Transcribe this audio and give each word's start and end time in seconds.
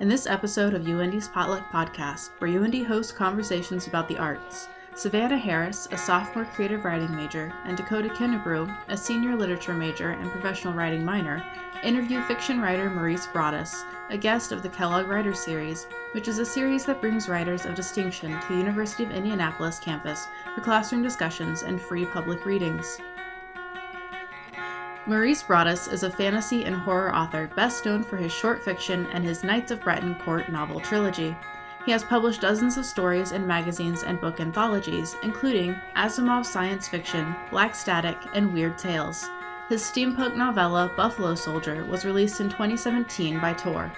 In 0.00 0.08
this 0.08 0.28
episode 0.28 0.74
of 0.74 0.82
UIndy's 0.82 1.26
Potluck 1.26 1.72
Podcast, 1.72 2.30
where 2.38 2.48
UIndy 2.48 2.86
hosts 2.86 3.10
conversations 3.10 3.88
about 3.88 4.06
the 4.06 4.16
arts, 4.16 4.68
Savannah 4.94 5.36
Harris, 5.36 5.88
a 5.90 5.98
sophomore 5.98 6.44
creative 6.44 6.84
writing 6.84 7.12
major, 7.16 7.52
and 7.64 7.76
Dakota 7.76 8.08
Kennebrew, 8.08 8.72
a 8.86 8.96
senior 8.96 9.34
literature 9.34 9.74
major 9.74 10.10
and 10.10 10.30
professional 10.30 10.72
writing 10.72 11.04
minor, 11.04 11.44
interview 11.82 12.22
fiction 12.22 12.60
writer 12.60 12.88
Maurice 12.88 13.26
Broaddus, 13.26 13.82
a 14.10 14.16
guest 14.16 14.52
of 14.52 14.62
the 14.62 14.68
Kellogg 14.68 15.08
Writer 15.08 15.34
Series, 15.34 15.88
which 16.12 16.28
is 16.28 16.38
a 16.38 16.46
series 16.46 16.84
that 16.84 17.00
brings 17.00 17.28
writers 17.28 17.66
of 17.66 17.74
distinction 17.74 18.30
to 18.40 18.48
the 18.50 18.58
University 18.58 19.02
of 19.02 19.10
Indianapolis 19.10 19.80
campus 19.80 20.28
for 20.54 20.60
classroom 20.60 21.02
discussions 21.02 21.64
and 21.64 21.82
free 21.82 22.04
public 22.04 22.46
readings. 22.46 23.00
Maurice 25.08 25.42
Broaddus 25.42 25.90
is 25.90 26.02
a 26.02 26.10
fantasy 26.10 26.66
and 26.66 26.76
horror 26.76 27.16
author 27.16 27.50
best 27.56 27.86
known 27.86 28.02
for 28.02 28.18
his 28.18 28.30
short 28.30 28.62
fiction 28.62 29.06
and 29.14 29.24
his 29.24 29.42
Knights 29.42 29.70
of 29.70 29.80
Breton 29.80 30.16
Court 30.16 30.52
novel 30.52 30.80
trilogy. 30.80 31.34
He 31.86 31.92
has 31.92 32.04
published 32.04 32.42
dozens 32.42 32.76
of 32.76 32.84
stories 32.84 33.32
in 33.32 33.46
magazines 33.46 34.02
and 34.02 34.20
book 34.20 34.38
anthologies, 34.38 35.16
including 35.22 35.74
Asimov's 35.96 36.50
science 36.50 36.88
fiction, 36.88 37.34
Black 37.50 37.74
Static, 37.74 38.18
and 38.34 38.52
Weird 38.52 38.76
Tales. 38.76 39.30
His 39.70 39.82
steampunk 39.82 40.36
novella, 40.36 40.92
Buffalo 40.94 41.34
Soldier, 41.34 41.86
was 41.86 42.04
released 42.04 42.42
in 42.42 42.50
2017 42.50 43.40
by 43.40 43.54
Tor. 43.54 43.90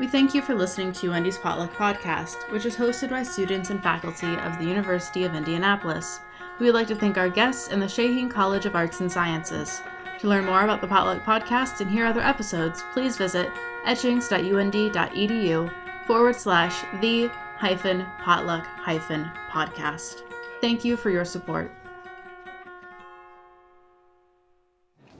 We 0.00 0.06
thank 0.06 0.32
you 0.32 0.40
for 0.40 0.54
listening 0.54 0.92
to 0.92 1.10
UIndy's 1.10 1.36
Potluck 1.36 1.74
Podcast, 1.74 2.50
which 2.50 2.64
is 2.64 2.76
hosted 2.76 3.10
by 3.10 3.22
students 3.22 3.68
and 3.68 3.82
faculty 3.82 4.36
of 4.36 4.56
the 4.58 4.64
University 4.64 5.24
of 5.24 5.34
Indianapolis. 5.34 6.20
We 6.58 6.66
would 6.66 6.74
like 6.74 6.88
to 6.88 6.94
thank 6.94 7.18
our 7.18 7.28
guests 7.28 7.68
and 7.68 7.80
the 7.82 7.86
Shaheen 7.86 8.30
College 8.30 8.66
of 8.66 8.74
Arts 8.74 9.00
and 9.00 9.12
Sciences. 9.12 9.82
To 10.20 10.28
learn 10.28 10.46
more 10.46 10.64
about 10.64 10.80
the 10.80 10.86
Potluck 10.86 11.22
Podcast 11.22 11.80
and 11.80 11.90
hear 11.90 12.06
other 12.06 12.22
episodes, 12.22 12.82
please 12.92 13.18
visit 13.18 13.50
etchings.uindy.edu 13.84 15.70
forward 16.06 16.36
slash 16.36 16.84
the 17.00 17.30
hyphen 17.58 18.06
potluck 18.20 18.64
hyphen 18.64 19.30
podcast. 19.50 20.22
Thank 20.60 20.84
you 20.84 20.96
for 20.96 21.10
your 21.10 21.24
support. 21.24 21.70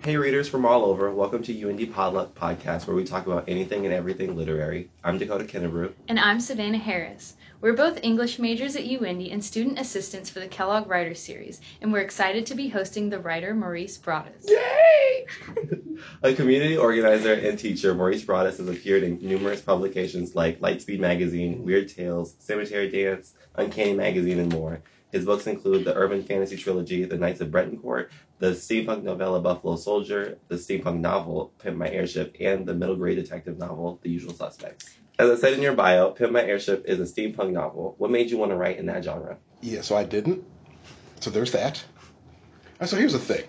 Hey, 0.06 0.16
readers 0.16 0.48
from 0.48 0.64
all 0.64 0.84
over. 0.84 1.10
Welcome 1.10 1.42
to 1.42 1.52
UIndy 1.52 1.92
Potluck 1.92 2.32
Podcast, 2.32 2.86
where 2.86 2.94
we 2.94 3.02
talk 3.02 3.26
about 3.26 3.48
anything 3.48 3.86
and 3.86 3.92
everything 3.92 4.36
literary. 4.36 4.88
I'm 5.02 5.18
Dakota 5.18 5.42
Kennebrew. 5.42 5.92
And 6.06 6.20
I'm 6.20 6.38
Savannah 6.38 6.78
Harris. 6.78 7.34
We're 7.60 7.72
both 7.72 7.98
English 8.04 8.38
majors 8.38 8.76
at 8.76 8.84
UIndy 8.84 9.32
and 9.32 9.44
student 9.44 9.80
assistants 9.80 10.30
for 10.30 10.38
the 10.38 10.46
Kellogg 10.46 10.88
Writer 10.88 11.16
Series, 11.16 11.60
and 11.80 11.92
we're 11.92 12.02
excited 12.02 12.46
to 12.46 12.54
be 12.54 12.68
hosting 12.68 13.10
the 13.10 13.18
writer 13.18 13.52
Maurice 13.52 13.98
Broaddus. 13.98 14.48
Yay! 14.48 15.26
a 16.22 16.32
community 16.34 16.76
organizer 16.76 17.32
and 17.32 17.58
teacher, 17.58 17.92
Maurice 17.92 18.24
Broaddus 18.24 18.58
has 18.58 18.68
appeared 18.68 19.02
in 19.02 19.18
numerous 19.20 19.60
publications 19.60 20.36
like 20.36 20.60
Lightspeed 20.60 21.00
Magazine, 21.00 21.64
Weird 21.64 21.88
Tales, 21.88 22.36
Cemetery 22.38 22.88
Dance, 22.88 23.34
Uncanny 23.56 23.94
Magazine, 23.94 24.38
and 24.38 24.52
more. 24.52 24.80
His 25.12 25.24
books 25.24 25.46
include 25.46 25.84
the 25.84 25.94
urban 25.94 26.22
fantasy 26.22 26.56
trilogy, 26.56 27.04
The 27.04 27.16
Knights 27.16 27.40
of 27.40 27.50
Breton 27.50 27.78
Court, 27.78 28.10
the 28.38 28.50
steampunk 28.50 29.02
novella 29.02 29.40
Buffalo 29.40 29.76
Soldier, 29.76 30.38
the 30.48 30.56
steampunk 30.56 31.00
novel 31.00 31.52
Pimp 31.58 31.76
My 31.76 31.88
Airship, 31.88 32.36
and 32.40 32.66
the 32.66 32.74
middle 32.74 32.96
grade 32.96 33.16
detective 33.16 33.58
novel 33.58 33.98
The 34.02 34.10
Usual 34.10 34.34
Suspects. 34.34 34.90
As 35.18 35.30
I 35.30 35.40
said 35.40 35.54
in 35.54 35.62
your 35.62 35.72
bio, 35.72 36.10
Pimp 36.10 36.32
My 36.32 36.42
Airship 36.42 36.84
is 36.86 37.00
a 37.00 37.04
steampunk 37.04 37.52
novel. 37.52 37.94
What 37.98 38.10
made 38.10 38.30
you 38.30 38.36
want 38.36 38.52
to 38.52 38.56
write 38.56 38.78
in 38.78 38.86
that 38.86 39.04
genre? 39.04 39.38
Yeah, 39.62 39.80
so 39.80 39.96
I 39.96 40.04
didn't. 40.04 40.44
So 41.20 41.30
there's 41.30 41.52
that. 41.52 41.82
So 42.84 42.96
here's 42.96 43.14
the 43.14 43.18
thing. 43.18 43.44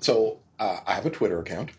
So 0.00 0.38
uh, 0.58 0.80
I 0.86 0.94
have 0.94 1.04
a 1.04 1.10
Twitter 1.10 1.38
account, 1.40 1.70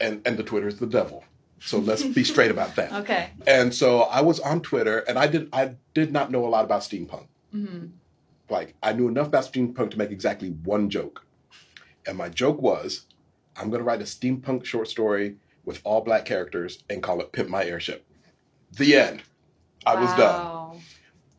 and 0.00 0.20
and 0.26 0.36
the 0.36 0.42
Twitter 0.42 0.68
is 0.68 0.78
the 0.78 0.86
devil. 0.86 1.24
So 1.60 1.78
let's 1.78 2.02
be 2.02 2.24
straight 2.32 2.50
about 2.50 2.76
that. 2.76 2.92
Okay. 2.92 3.30
And 3.46 3.74
so 3.74 4.02
I 4.02 4.20
was 4.20 4.40
on 4.40 4.60
Twitter, 4.60 4.98
and 4.98 5.18
I 5.18 5.26
did 5.26 5.48
I 5.52 5.74
did 5.94 6.12
not 6.12 6.30
know 6.30 6.46
a 6.46 6.48
lot 6.48 6.64
about 6.64 6.82
steampunk. 6.82 7.26
Mm-hmm. 7.54 7.86
Like 8.50 8.74
I 8.82 8.92
knew 8.92 9.08
enough 9.08 9.28
about 9.28 9.44
steampunk 9.44 9.92
to 9.92 9.98
make 9.98 10.10
exactly 10.10 10.50
one 10.50 10.90
joke, 10.90 11.24
and 12.08 12.16
my 12.18 12.28
joke 12.28 12.60
was, 12.60 13.06
I'm 13.56 13.70
going 13.70 13.80
to 13.80 13.84
write 13.84 14.00
a 14.00 14.04
steampunk 14.04 14.64
short 14.64 14.88
story 14.88 15.36
with 15.64 15.80
all 15.84 16.00
black 16.00 16.24
characters 16.24 16.82
and 16.88 17.02
call 17.02 17.20
it 17.20 17.32
Pimp 17.32 17.48
My 17.48 17.64
Airship. 17.64 18.04
The 18.72 18.96
end. 18.96 19.22
I 19.86 19.94
was 20.00 20.10
done. 20.14 20.44
Wow. 20.44 20.76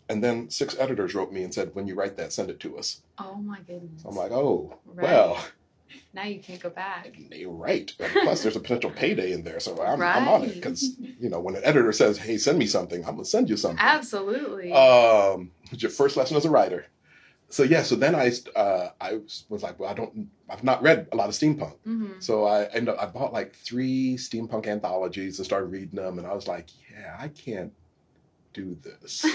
And 0.10 0.24
then 0.24 0.50
six 0.50 0.76
editors 0.80 1.14
wrote 1.14 1.32
me 1.32 1.44
and 1.44 1.54
said, 1.54 1.72
when 1.74 1.88
you 1.88 1.96
write 1.96 2.18
that, 2.18 2.34
send 2.34 2.50
it 2.50 2.60
to 2.62 2.78
us. 2.78 3.02
Oh 3.18 3.36
my 3.36 3.60
goodness. 3.60 4.02
So 4.04 4.10
I'm 4.10 4.16
like, 4.16 4.32
oh, 4.32 4.80
Right. 4.86 5.04
well, 5.04 5.46
now 6.14 6.24
you 6.24 6.40
can't 6.40 6.62
go 6.62 6.70
back. 6.70 7.16
you're 7.32 7.52
right. 7.52 7.92
Plus, 7.98 8.42
there's 8.44 8.56
a 8.56 8.60
potential 8.60 8.92
payday 8.92 9.34
in 9.34 9.44
there, 9.44 9.60
so 9.60 9.80
I'm, 9.84 10.02
I'm 10.02 10.28
on 10.28 10.44
it 10.44 10.46
Right. 10.48 10.54
because 10.56 10.96
you 11.00 11.30
know 11.30 11.40
when 11.40 11.56
an 11.56 11.64
editor 11.64 11.92
says, 11.92 12.18
"Hey, 12.18 12.38
send 12.38 12.60
me 12.60 12.68
something," 12.68 13.04
I'm 13.06 13.16
gonna 13.16 13.26
send 13.26 13.50
you 13.50 13.58
something. 13.58 13.80
Absolutely. 13.80 14.72
Um, 14.72 15.52
it's 15.72 15.82
your 15.82 15.90
first 15.92 16.16
lesson 16.16 16.38
as 16.38 16.46
a 16.46 16.50
writer. 16.52 16.86
So 17.50 17.64
yeah, 17.64 17.82
so 17.82 17.96
then 17.96 18.14
I 18.14 18.32
uh, 18.56 18.90
I 19.02 19.20
was, 19.50 19.64
like, 19.64 19.80
well, 19.80 19.90
I 19.90 19.94
don't, 19.94 20.30
I've 20.50 20.64
not 20.64 20.84
read 20.84 21.08
a 21.12 21.16
lot 21.16 21.30
of 21.30 21.36
steampunk, 21.36 21.76
mm-hmm. 21.86 22.20
so 22.20 22.46
I 22.46 22.66
ended 22.66 22.90
up, 22.90 23.02
I 23.02 23.08
bought 23.08 23.34
like 23.34 23.56
three 23.56 24.18
steampunk 24.18 24.68
anthologies 24.68 25.40
and 25.40 25.46
started 25.46 25.68
reading 25.68 25.96
them, 25.96 26.20
and 26.20 26.28
I 26.28 26.34
was 26.36 26.48
like, 26.48 26.68
yeah, 26.92 27.18
I 27.20 27.30
can't 27.30 27.74
do 28.54 28.78
this. 28.84 29.26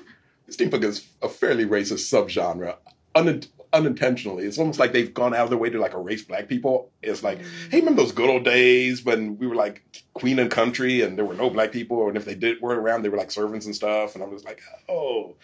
steampunk 0.50 0.82
is 0.82 1.06
a 1.22 1.28
fairly 1.28 1.64
racist 1.64 2.10
subgenre, 2.10 2.76
un- 3.14 3.44
unintentionally. 3.72 4.44
It's 4.44 4.58
almost 4.58 4.80
like 4.80 4.92
they've 4.92 5.12
gone 5.12 5.32
out 5.32 5.44
of 5.44 5.50
their 5.50 5.58
way 5.58 5.70
to 5.70 5.78
like 5.78 5.94
erase 5.94 6.22
black 6.22 6.48
people. 6.48 6.90
It's 7.02 7.22
like, 7.22 7.38
hey, 7.70 7.78
remember 7.78 8.02
those 8.02 8.12
good 8.12 8.28
old 8.28 8.44
days 8.44 9.04
when 9.04 9.38
we 9.38 9.46
were 9.46 9.54
like 9.54 9.84
queen 10.14 10.38
and 10.38 10.50
country 10.50 11.02
and 11.02 11.16
there 11.16 11.24
were 11.24 11.34
no 11.34 11.50
black 11.50 11.72
people, 11.72 12.08
and 12.08 12.16
if 12.16 12.24
they 12.24 12.34
did 12.34 12.60
were 12.60 12.78
around, 12.78 13.02
they 13.02 13.08
were 13.08 13.16
like 13.16 13.30
servants 13.30 13.66
and 13.66 13.74
stuff. 13.74 14.14
And 14.14 14.24
I 14.24 14.26
was 14.26 14.44
like, 14.44 14.60
oh, 14.88 15.36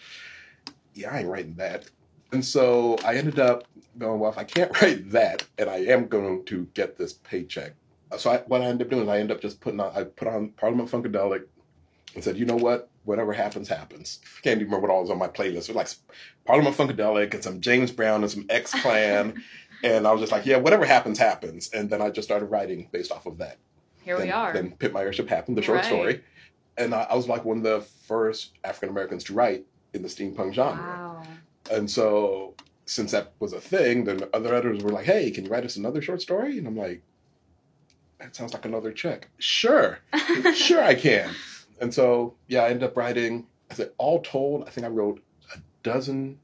yeah, 0.93 1.13
I 1.13 1.19
ain't 1.19 1.29
writing 1.29 1.55
that. 1.55 1.89
And 2.31 2.43
so 2.43 2.97
I 3.05 3.15
ended 3.15 3.39
up 3.39 3.67
going, 3.97 4.19
well, 4.19 4.31
if 4.31 4.37
I 4.37 4.43
can't 4.43 4.81
write 4.81 5.11
that, 5.11 5.45
and 5.57 5.69
I 5.69 5.77
am 5.77 6.07
going 6.07 6.45
to 6.45 6.67
get 6.73 6.97
this 6.97 7.13
paycheck. 7.13 7.73
So 8.17 8.31
I, 8.31 8.37
what 8.47 8.61
I 8.61 8.65
ended 8.65 8.87
up 8.87 8.91
doing 8.91 9.03
is 9.03 9.09
I 9.09 9.19
ended 9.19 9.35
up 9.35 9.41
just 9.41 9.59
putting 9.59 9.79
on, 9.79 9.91
I 9.95 10.03
put 10.03 10.27
on 10.27 10.49
Parliament 10.51 10.89
Funkadelic 10.89 11.43
and 12.15 12.23
said, 12.23 12.37
you 12.37 12.45
know 12.45 12.55
what? 12.55 12.89
Whatever 13.03 13.33
happens, 13.33 13.67
happens. 13.69 14.19
I 14.23 14.41
can't 14.41 14.59
even 14.59 14.67
remember 14.67 14.87
what 14.87 14.93
all 14.93 15.01
was 15.01 15.09
on 15.11 15.17
my 15.17 15.27
playlist. 15.27 15.69
It 15.69 15.75
was 15.75 15.75
like 15.75 15.89
Parliament 16.45 16.75
Funkadelic 16.75 17.33
and 17.33 17.43
some 17.43 17.61
James 17.61 17.91
Brown 17.91 18.23
and 18.23 18.31
some 18.31 18.45
X 18.49 18.73
Clan. 18.81 19.43
and 19.83 20.07
I 20.07 20.11
was 20.11 20.21
just 20.21 20.31
like, 20.31 20.45
yeah, 20.45 20.57
whatever 20.57 20.85
happens, 20.85 21.19
happens. 21.19 21.69
And 21.73 21.89
then 21.89 22.01
I 22.01 22.09
just 22.09 22.27
started 22.27 22.47
writing 22.47 22.89
based 22.91 23.11
off 23.11 23.25
of 23.25 23.37
that. 23.39 23.57
Here 24.03 24.17
then, 24.17 24.27
we 24.27 24.31
are. 24.31 24.53
Then 24.53 24.71
Pimp 24.71 24.93
My 24.93 25.01
Airship 25.01 25.29
happened, 25.29 25.57
the 25.57 25.61
short 25.61 25.77
Right. 25.77 25.85
story. 25.85 26.23
And 26.77 26.93
I, 26.93 27.07
I 27.09 27.15
was 27.15 27.27
like 27.27 27.43
one 27.45 27.57
of 27.57 27.63
the 27.63 27.81
first 28.07 28.51
African 28.63 28.89
Americans 28.89 29.25
to 29.25 29.33
write 29.33 29.65
in 29.93 30.01
the 30.01 30.07
steampunk 30.07 30.53
genre. 30.53 30.83
wow. 30.83 31.23
And 31.71 31.89
so, 31.89 32.55
since 32.85 33.11
that 33.11 33.33
was 33.39 33.53
a 33.53 33.59
thing, 33.61 34.05
then 34.05 34.23
other 34.33 34.53
editors 34.55 34.83
were 34.83 34.91
like, 34.91 35.05
"Hey, 35.05 35.31
can 35.31 35.45
you 35.45 35.49
write 35.49 35.65
us 35.65 35.75
another 35.75 36.01
short 36.01 36.21
story?" 36.21 36.57
And 36.57 36.67
I'm 36.67 36.77
like, 36.77 37.01
"That 38.19 38.35
sounds 38.35 38.53
like 38.53 38.65
another 38.65 38.91
check." 38.91 39.27
Sure, 39.39 39.99
sure, 40.55 40.81
I 40.83 40.95
can. 40.95 41.29
And 41.79 41.93
so, 41.93 42.35
yeah, 42.47 42.63
I 42.63 42.69
ended 42.69 42.83
up 42.83 42.97
writing. 42.97 43.47
I 43.69 43.73
said, 43.75 43.91
all 43.97 44.21
told, 44.21 44.65
I 44.65 44.71
think 44.71 44.85
I 44.85 44.89
wrote 44.89 45.21
a 45.53 45.59
dozen. 45.83 46.39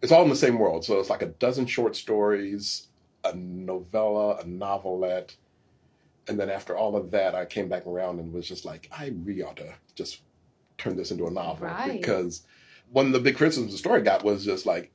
It's 0.00 0.12
all 0.12 0.22
in 0.22 0.30
the 0.30 0.36
same 0.36 0.58
world, 0.58 0.84
so 0.84 0.98
it's 0.98 1.10
like 1.10 1.22
a 1.22 1.26
dozen 1.26 1.66
short 1.66 1.94
stories, 1.94 2.86
a 3.24 3.34
novella, 3.34 4.38
a 4.38 4.46
novelette, 4.46 5.36
and 6.28 6.38
then 6.38 6.48
after 6.50 6.76
all 6.76 6.96
of 6.96 7.10
that, 7.10 7.34
I 7.34 7.44
came 7.44 7.68
back 7.68 7.86
around 7.86 8.20
and 8.20 8.32
was 8.32 8.46
just 8.48 8.64
like, 8.64 8.88
I 8.96 9.12
really 9.24 9.42
ought 9.42 9.56
to 9.56 9.74
just 9.94 10.22
turn 10.78 10.96
this 10.96 11.10
into 11.10 11.26
a 11.26 11.30
novel 11.30 11.66
Right. 11.66 12.00
because 12.00 12.42
one 12.90 13.06
of 13.06 13.12
the 13.12 13.20
big 13.20 13.36
criticisms 13.36 13.72
the 13.72 13.78
story 13.78 14.02
got 14.02 14.24
was 14.24 14.44
just 14.44 14.66
like, 14.66 14.92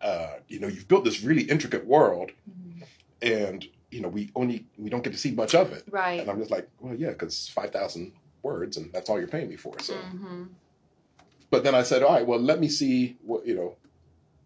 uh, 0.00 0.34
you 0.48 0.60
know, 0.60 0.68
you've 0.68 0.88
built 0.88 1.04
this 1.04 1.22
really 1.22 1.42
intricate 1.42 1.86
world, 1.86 2.30
Mhm. 2.48 2.82
and 3.20 3.66
you 3.90 4.00
know, 4.00 4.08
we 4.08 4.30
only 4.34 4.66
we 4.78 4.88
don't 4.90 5.04
get 5.04 5.12
to 5.12 5.18
see 5.18 5.32
much 5.32 5.54
of 5.54 5.72
it. 5.72 5.84
Right. 5.90 6.20
And 6.20 6.30
I'm 6.30 6.38
just 6.38 6.50
like, 6.50 6.68
well, 6.80 6.94
yeah, 6.94 7.10
because 7.10 7.48
five 7.48 7.70
thousand 7.72 8.12
words, 8.42 8.76
and 8.76 8.92
that's 8.92 9.08
all 9.10 9.18
you're 9.18 9.28
paying 9.28 9.48
me 9.48 9.56
for. 9.56 9.78
So, 9.80 9.94
hmm 9.94 10.44
but 11.50 11.64
then 11.64 11.74
I 11.74 11.82
said, 11.82 12.02
all 12.02 12.14
right, 12.14 12.26
well, 12.26 12.40
let 12.40 12.58
me 12.60 12.68
see 12.68 13.18
what 13.22 13.46
you 13.46 13.54
know, 13.54 13.76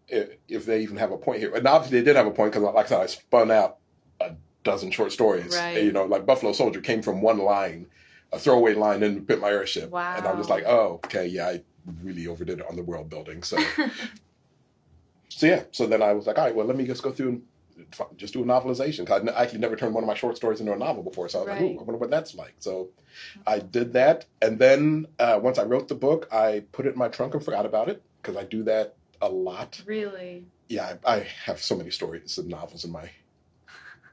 if, 0.09 0.31
if 0.49 0.67
they 0.67 0.81
even 0.83 0.97
have 0.97 1.13
a 1.13 1.17
point 1.17 1.39
here. 1.39 1.55
And 1.55 1.67
obviously, 1.67 2.01
they 2.01 2.05
did 2.05 2.17
have 2.17 2.27
a 2.27 2.33
point 2.33 2.53
because, 2.53 2.65
like 2.75 2.87
I 2.87 2.89
said, 2.89 3.01
I 3.01 3.07
spun 3.07 3.51
out 3.53 3.79
a 4.21 4.33
dozen 4.65 4.91
short 4.91 5.13
stories. 5.13 5.55
Right. 5.55 5.85
You 5.85 5.93
know, 5.93 6.05
like 6.05 6.27
Buffalo 6.27 6.53
Soldier 6.53 6.81
came 6.81 7.03
from 7.03 7.23
one 7.23 7.39
line, 7.39 7.87
a 8.33 8.39
throwaway 8.41 8.75
line 8.75 9.05
in 9.05 9.25
Pimp 9.25 9.41
My 9.41 9.51
Airship, 9.51 9.91
Wow. 9.91 10.15
and 10.17 10.27
I'm 10.27 10.37
just 10.39 10.51
like, 10.51 10.65
oh, 10.67 11.01
okay, 11.05 11.27
yeah, 11.29 11.47
I 11.47 11.63
really 12.03 12.27
overdid 12.27 12.61
it 12.61 12.67
on 12.69 12.77
the 12.77 12.83
world 12.83 13.09
building. 13.11 13.43
So, 13.43 13.59
so 15.29 15.47
yeah, 15.47 15.65
so 15.73 15.87
then 15.87 16.03
I 16.03 16.13
was 16.13 16.27
like, 16.27 16.39
all 16.39 16.45
right, 16.45 16.55
well, 16.55 16.67
let 16.67 16.77
me 16.77 16.87
just 16.87 17.03
go 17.03 17.13
through 17.13 17.29
and 17.29 17.43
just 18.17 18.33
do 18.33 18.43
a 18.43 18.47
novelization. 18.47 19.07
'Cause 19.07 19.21
I'd 19.21 19.29
n- 19.29 19.35
actually 19.37 19.59
never 19.61 19.77
turned 19.77 19.95
one 19.95 20.03
of 20.03 20.09
my 20.09 20.15
short 20.15 20.37
stories 20.37 20.61
into 20.61 20.73
a 20.73 20.79
novel 20.79 21.03
before, 21.03 21.29
so 21.29 21.39
I 21.39 21.43
was 21.43 21.49
like, 21.51 21.61
Right. 21.61 21.71
ooh, 21.77 21.79
I 21.81 21.83
wonder 21.83 21.99
what 21.99 22.11
that's 22.11 22.35
like. 22.35 22.55
So 22.61 22.91
I 23.47 23.59
did 23.59 23.93
that, 23.95 24.27
and 24.41 24.59
then 24.59 25.07
uh, 25.19 25.39
once 25.43 25.59
I 25.59 25.65
wrote 25.65 25.89
the 25.89 25.95
book, 25.95 26.29
I 26.33 26.65
put 26.73 26.87
it 26.87 26.93
in 26.93 26.99
my 26.99 27.09
trunk 27.09 27.35
and 27.35 27.45
forgot 27.45 27.67
about 27.67 27.89
it 27.89 28.03
because 28.23 28.37
I 28.37 28.45
do 28.45 28.65
that 28.65 28.97
a 29.21 29.29
lot. 29.29 29.83
really. 29.87 30.47
Yeah, 30.69 30.97
I, 31.05 31.17
I 31.19 31.27
have 31.45 31.63
so 31.63 31.77
many 31.77 31.91
stories 31.91 32.39
and 32.39 32.49
novels 32.49 32.85
in 32.85 32.93
my. 32.93 33.11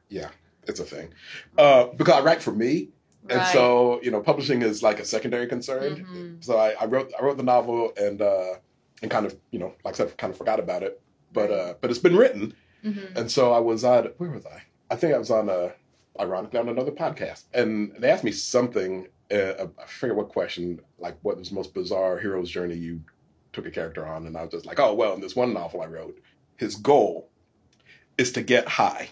Yeah, 0.09 0.29
it's 0.67 0.79
a 0.79 0.85
thing. 0.85 1.13
Uh, 1.57 1.85
because 1.87 2.13
I 2.15 2.21
write 2.21 2.43
for 2.43 2.51
me, 2.51 2.89
And 3.29 3.45
so, 3.47 4.01
you 4.03 4.11
know, 4.11 4.21
publishing 4.21 4.61
is 4.61 4.83
like 4.83 4.99
a 4.99 5.05
secondary 5.05 5.47
concern. 5.47 6.05
Mhm. 6.05 6.43
So 6.43 6.57
I, 6.57 6.71
I 6.79 6.85
wrote 6.85 7.11
I 7.19 7.23
wrote 7.23 7.37
the 7.37 7.43
novel 7.43 7.93
and 7.97 8.21
uh, 8.21 8.55
and 9.01 9.09
kind 9.11 9.25
of 9.25 9.35
you 9.51 9.59
know 9.59 9.73
like 9.85 9.95
I 9.95 9.97
said 9.97 10.17
kind 10.17 10.31
of 10.31 10.37
forgot 10.37 10.59
about 10.59 10.83
it, 10.83 11.01
but 11.31 11.49
Right. 11.49 11.59
uh, 11.59 11.73
but 11.79 11.89
it's 11.89 11.99
been 11.99 12.15
written, 12.17 12.53
Mhm. 12.83 13.15
and 13.15 13.31
so 13.31 13.51
I 13.53 13.59
was 13.59 13.83
on 13.83 14.07
where 14.17 14.29
was 14.31 14.45
I? 14.45 14.61
I 14.91 14.95
think 14.97 15.13
I 15.13 15.17
was 15.17 15.31
on 15.31 15.49
a 15.49 15.73
ironically 16.19 16.59
on 16.59 16.69
another 16.69 16.91
podcast, 16.91 17.43
and 17.53 17.93
they 17.97 18.09
asked 18.11 18.23
me 18.23 18.31
something. 18.31 19.07
Uh, 19.31 19.67
I 19.81 19.85
forget 19.87 20.15
what 20.15 20.29
question, 20.29 20.81
like 20.99 21.15
what 21.21 21.37
was 21.37 21.49
the 21.49 21.55
most 21.55 21.73
bizarre 21.73 22.19
hero's 22.19 22.49
journey 22.51 22.75
you 22.75 23.01
took 23.53 23.65
a 23.65 23.71
character 23.71 24.05
on, 24.05 24.27
and 24.27 24.35
I 24.37 24.41
was 24.43 24.51
just 24.51 24.65
like, 24.65 24.79
oh 24.79 24.93
well, 24.93 25.13
in 25.13 25.21
this 25.21 25.35
one 25.35 25.53
novel 25.53 25.81
I 25.81 25.85
wrote, 25.87 26.19
his 26.57 26.75
goal 26.75 27.29
is 28.17 28.33
to 28.33 28.41
get 28.43 28.67
high. 28.67 29.09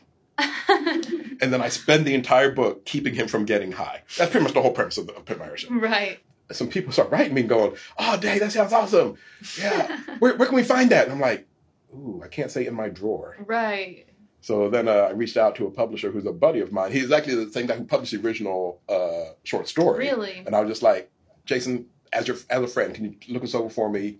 And 1.41 1.51
then 1.51 1.61
I 1.61 1.69
spend 1.69 2.05
the 2.05 2.13
entire 2.13 2.51
book 2.51 2.85
keeping 2.85 3.15
him 3.15 3.27
from 3.27 3.45
getting 3.45 3.71
high. 3.71 4.03
That's 4.17 4.29
pretty 4.29 4.43
much 4.43 4.53
the 4.53 4.61
whole 4.61 4.73
premise 4.73 4.99
of, 4.99 5.07
the, 5.07 5.15
of 5.15 5.41
Airship. 5.41 5.71
right. 5.71 6.19
Some 6.51 6.67
people 6.67 6.91
start 6.91 7.09
writing 7.11 7.33
me 7.33 7.43
going, 7.43 7.75
"Oh, 7.97 8.17
dang, 8.17 8.39
that 8.39 8.51
sounds 8.51 8.73
awesome! 8.73 9.17
Yeah, 9.57 9.99
where, 10.19 10.35
where 10.35 10.47
can 10.47 10.55
we 10.55 10.63
find 10.63 10.89
that?" 10.91 11.05
And 11.05 11.13
I'm 11.13 11.19
like, 11.19 11.47
"Ooh, 11.95 12.21
I 12.23 12.27
can't 12.27 12.51
say 12.51 12.67
in 12.67 12.73
my 12.73 12.89
drawer." 12.89 13.37
right. 13.45 14.05
So 14.41 14.69
then 14.69 14.87
uh, 14.87 14.91
I 14.91 15.11
reached 15.11 15.37
out 15.37 15.55
to 15.57 15.67
a 15.67 15.71
publisher 15.71 16.11
who's 16.11 16.25
a 16.25 16.33
buddy 16.33 16.61
of 16.61 16.71
mine. 16.71 16.91
He's 16.91 17.11
actually 17.11 17.45
the 17.45 17.51
same 17.51 17.67
guy 17.67 17.77
who 17.77 17.85
published 17.85 18.11
the 18.11 18.19
original 18.19 18.81
uh, 18.89 19.33
short 19.43 19.67
story. 19.67 19.99
Really. 19.99 20.43
And 20.45 20.55
I 20.55 20.61
was 20.61 20.69
just 20.69 20.81
like, 20.81 21.11
"Jason, 21.45 21.85
as 22.11 22.27
your 22.27 22.37
as 22.49 22.61
a 22.61 22.67
friend, 22.67 22.93
can 22.93 23.05
you 23.05 23.15
look 23.29 23.43
this 23.43 23.55
over 23.55 23.69
for 23.69 23.89
me? 23.89 24.17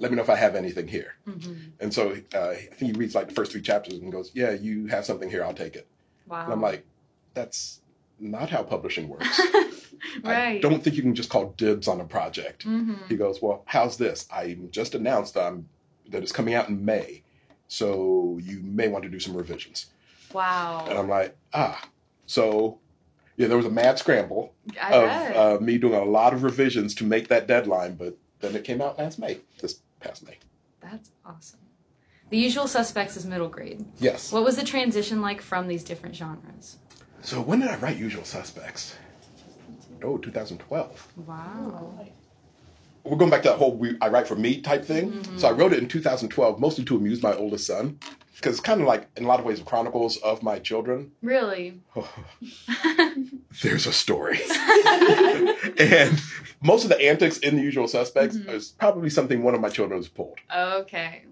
Let 0.00 0.10
me 0.10 0.16
know 0.16 0.22
if 0.22 0.30
I 0.30 0.36
have 0.36 0.56
anything 0.56 0.88
here." 0.88 1.14
hmm 1.24 1.54
And 1.78 1.94
so 1.94 2.16
uh, 2.34 2.48
I 2.50 2.56
think 2.76 2.92
he 2.92 2.98
reads 2.98 3.14
like 3.14 3.28
the 3.28 3.34
first 3.34 3.52
three 3.52 3.62
chapters 3.62 3.94
and 3.94 4.10
goes, 4.10 4.32
"Yeah, 4.34 4.50
you 4.52 4.86
have 4.86 5.04
something 5.04 5.30
here. 5.30 5.44
I'll 5.44 5.54
take 5.54 5.76
it." 5.76 5.86
Wow. 6.26 6.44
And 6.44 6.52
I'm 6.52 6.60
like, 6.60 6.84
"That's 7.34 7.80
not 8.18 8.50
how 8.50 8.62
publishing 8.62 9.08
works." 9.08 9.40
right. 10.24 10.56
I 10.56 10.58
don't 10.58 10.82
think 10.82 10.96
you 10.96 11.02
can 11.02 11.14
just 11.14 11.30
call 11.30 11.54
dibs 11.56 11.86
on 11.86 12.00
a 12.00 12.04
project. 12.04 12.64
hmm 12.64 12.94
He 13.08 13.16
goes, 13.16 13.40
"Well, 13.40 13.62
how's 13.66 13.96
this? 13.96 14.26
I 14.32 14.58
just 14.70 14.94
announced 14.94 15.34
that 15.34 15.46
I'm 15.46 15.68
that 16.10 16.22
it's 16.22 16.32
coming 16.32 16.54
out 16.54 16.68
in 16.68 16.84
May, 16.84 17.22
so 17.68 18.38
you 18.42 18.60
may 18.62 18.88
want 18.88 19.04
to 19.04 19.10
do 19.10 19.20
some 19.20 19.36
revisions." 19.36 19.86
Wow. 20.32 20.86
And 20.88 20.98
I'm 20.98 21.08
like, 21.08 21.36
"Ah." 21.52 21.80
So, 22.26 22.78
yeah, 23.36 23.48
there 23.48 23.56
was 23.56 23.66
a 23.66 23.70
mad 23.70 23.98
scramble 23.98 24.54
I 24.80 24.94
of 24.94 25.36
uh, 25.36 25.64
me 25.64 25.78
doing 25.78 25.94
a 25.94 26.04
lot 26.04 26.32
of 26.32 26.44
revisions 26.44 26.94
to 26.96 27.04
make 27.04 27.28
that 27.28 27.48
deadline, 27.48 27.94
but 27.96 28.16
then 28.40 28.54
it 28.54 28.62
came 28.64 28.80
out 28.80 28.98
last 28.98 29.18
May, 29.18 29.40
this 29.60 29.80
past 30.00 30.26
May. 30.26 30.36
That's 30.80 31.10
awesome. 31.24 31.60
The 32.30 32.38
Usual 32.38 32.68
Suspects 32.68 33.16
is 33.16 33.26
middle 33.26 33.48
grade. 33.48 33.84
Yes. 33.98 34.32
What 34.32 34.44
was 34.44 34.56
the 34.56 34.64
transition 34.64 35.20
like 35.20 35.40
from 35.40 35.66
these 35.66 35.82
different 35.82 36.14
genres? 36.14 36.76
So 37.22 37.40
when 37.40 37.60
did 37.60 37.68
I 37.68 37.76
write 37.76 37.96
Usual 37.96 38.24
Suspects? 38.24 38.94
Oh, 40.02 40.16
2012. 40.16 41.12
Wow. 41.26 42.06
We're 43.10 43.16
going 43.16 43.30
back 43.30 43.42
to 43.42 43.48
that 43.48 43.58
whole 43.58 43.76
we, 43.76 43.96
I 44.00 44.08
write 44.08 44.28
for 44.28 44.36
me 44.36 44.60
type 44.60 44.84
thing. 44.84 45.10
Mhm. 45.12 45.40
So 45.40 45.48
I 45.48 45.50
wrote 45.50 45.72
it 45.72 45.80
in 45.80 45.88
2012, 45.88 46.60
mostly 46.60 46.84
to 46.84 46.96
amuse 46.96 47.22
my 47.24 47.34
oldest 47.34 47.66
son, 47.66 47.98
because 48.36 48.52
it's 48.52 48.60
kind 48.60 48.80
of 48.80 48.86
like 48.86 49.08
in 49.16 49.24
a 49.24 49.26
lot 49.26 49.40
of 49.40 49.46
ways 49.46 49.60
chronicles 49.60 50.16
of 50.18 50.44
my 50.44 50.60
children. 50.60 51.10
Really? 51.20 51.80
There's 53.62 53.86
a 53.88 53.92
story. 53.92 54.38
and 55.78 56.20
most 56.62 56.84
of 56.84 56.90
the 56.90 56.98
antics 57.02 57.38
in 57.38 57.56
the 57.56 57.62
usual 57.62 57.88
suspects 57.88 58.36
Mhm. 58.36 58.52
is 58.54 58.68
probably 58.78 59.10
something 59.10 59.42
one 59.42 59.54
of 59.56 59.60
my 59.60 59.70
children 59.70 59.98
has 59.98 60.08
pulled. 60.08 60.38
okay. 60.56 61.24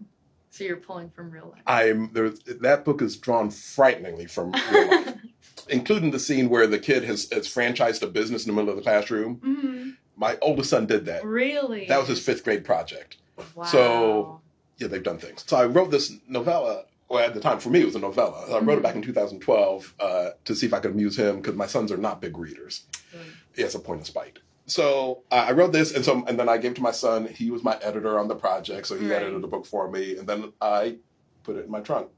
So 0.51 0.65
you're 0.65 0.77
pulling 0.79 1.11
from 1.11 1.31
real 1.31 1.51
life. 1.53 1.63
I'm 1.69 2.11
there. 2.13 2.31
That 2.63 2.85
book 2.85 3.01
is 3.03 3.17
drawn 3.17 3.51
frighteningly 3.51 4.27
from 4.27 4.51
real 4.73 4.89
life, 4.89 5.15
including 5.69 6.11
the 6.11 6.19
scene 6.19 6.49
where 6.49 6.67
the 6.67 6.81
kid 6.81 7.05
has, 7.05 7.31
has 7.31 7.47
franchised 7.47 8.03
a 8.03 8.09
business 8.09 8.45
in 8.45 8.49
the 8.53 8.57
middle 8.61 8.71
of 8.71 8.77
the 8.77 8.83
classroom. 8.83 9.37
Mhm. 9.37 9.95
My 10.19 10.37
oldest 10.43 10.71
son 10.71 10.87
did 10.87 11.05
that. 11.07 11.25
Really? 11.25 11.87
That 11.87 11.99
was 12.01 12.09
his 12.09 12.21
fifth 12.25 12.43
grade 12.45 12.65
project. 12.65 13.17
Wow. 13.55 13.65
so- 13.65 14.41
Yeah, 14.79 14.89
they've 14.89 15.03
done 15.03 15.19
things. 15.19 15.45
So 15.47 15.57
I 15.57 15.65
wrote 15.67 15.91
this 15.91 16.13
novella. 16.29 16.85
Well, 17.09 17.25
at 17.25 17.33
the 17.35 17.41
time, 17.41 17.59
for 17.59 17.71
me, 17.71 17.81
it 17.81 17.87
was 17.87 17.95
a 17.95 17.99
novella. 18.01 18.47
I 18.55 18.59
wrote 18.61 18.79
it 18.79 18.83
back 18.83 18.95
in 18.95 19.01
2012 19.03 19.95
uh, 19.99 20.31
to 20.45 20.55
see 20.55 20.67
if 20.67 20.75
I 20.75 20.81
could 20.81 20.91
amuse 20.91 21.17
him 21.19 21.37
because 21.37 21.55
my 21.57 21.67
sons 21.67 21.91
are 21.91 21.97
not 21.97 22.21
big 22.21 22.37
readers. 22.37 22.85
Really? 23.15 23.25
Yeah, 23.57 23.65
it's 23.67 23.75
a 23.75 23.79
point 23.81 24.01
of 24.03 24.07
spite. 24.07 24.39
So 24.67 25.23
uh, 25.31 25.47
I 25.49 25.53
wrote 25.53 25.73
this, 25.73 25.95
and 25.95 26.05
so 26.05 26.23
and 26.27 26.39
then 26.39 26.49
I 26.51 26.59
gave 26.59 26.73
it 26.73 26.75
to 26.75 26.83
my 26.83 26.91
son. 26.91 27.27
He 27.27 27.51
was 27.51 27.65
my 27.65 27.79
editor 27.81 28.19
on 28.19 28.29
the 28.29 28.35
project, 28.35 28.87
so 28.87 28.99
he 28.99 29.07
Right. 29.07 29.23
edited 29.23 29.41
the 29.43 29.49
book 29.49 29.65
for 29.65 29.91
me, 29.91 30.19
and 30.19 30.29
then 30.29 30.53
I 30.61 30.99
put 31.45 31.57
it 31.57 31.65
in 31.65 31.71
my 31.71 31.81
trunk. 31.81 32.11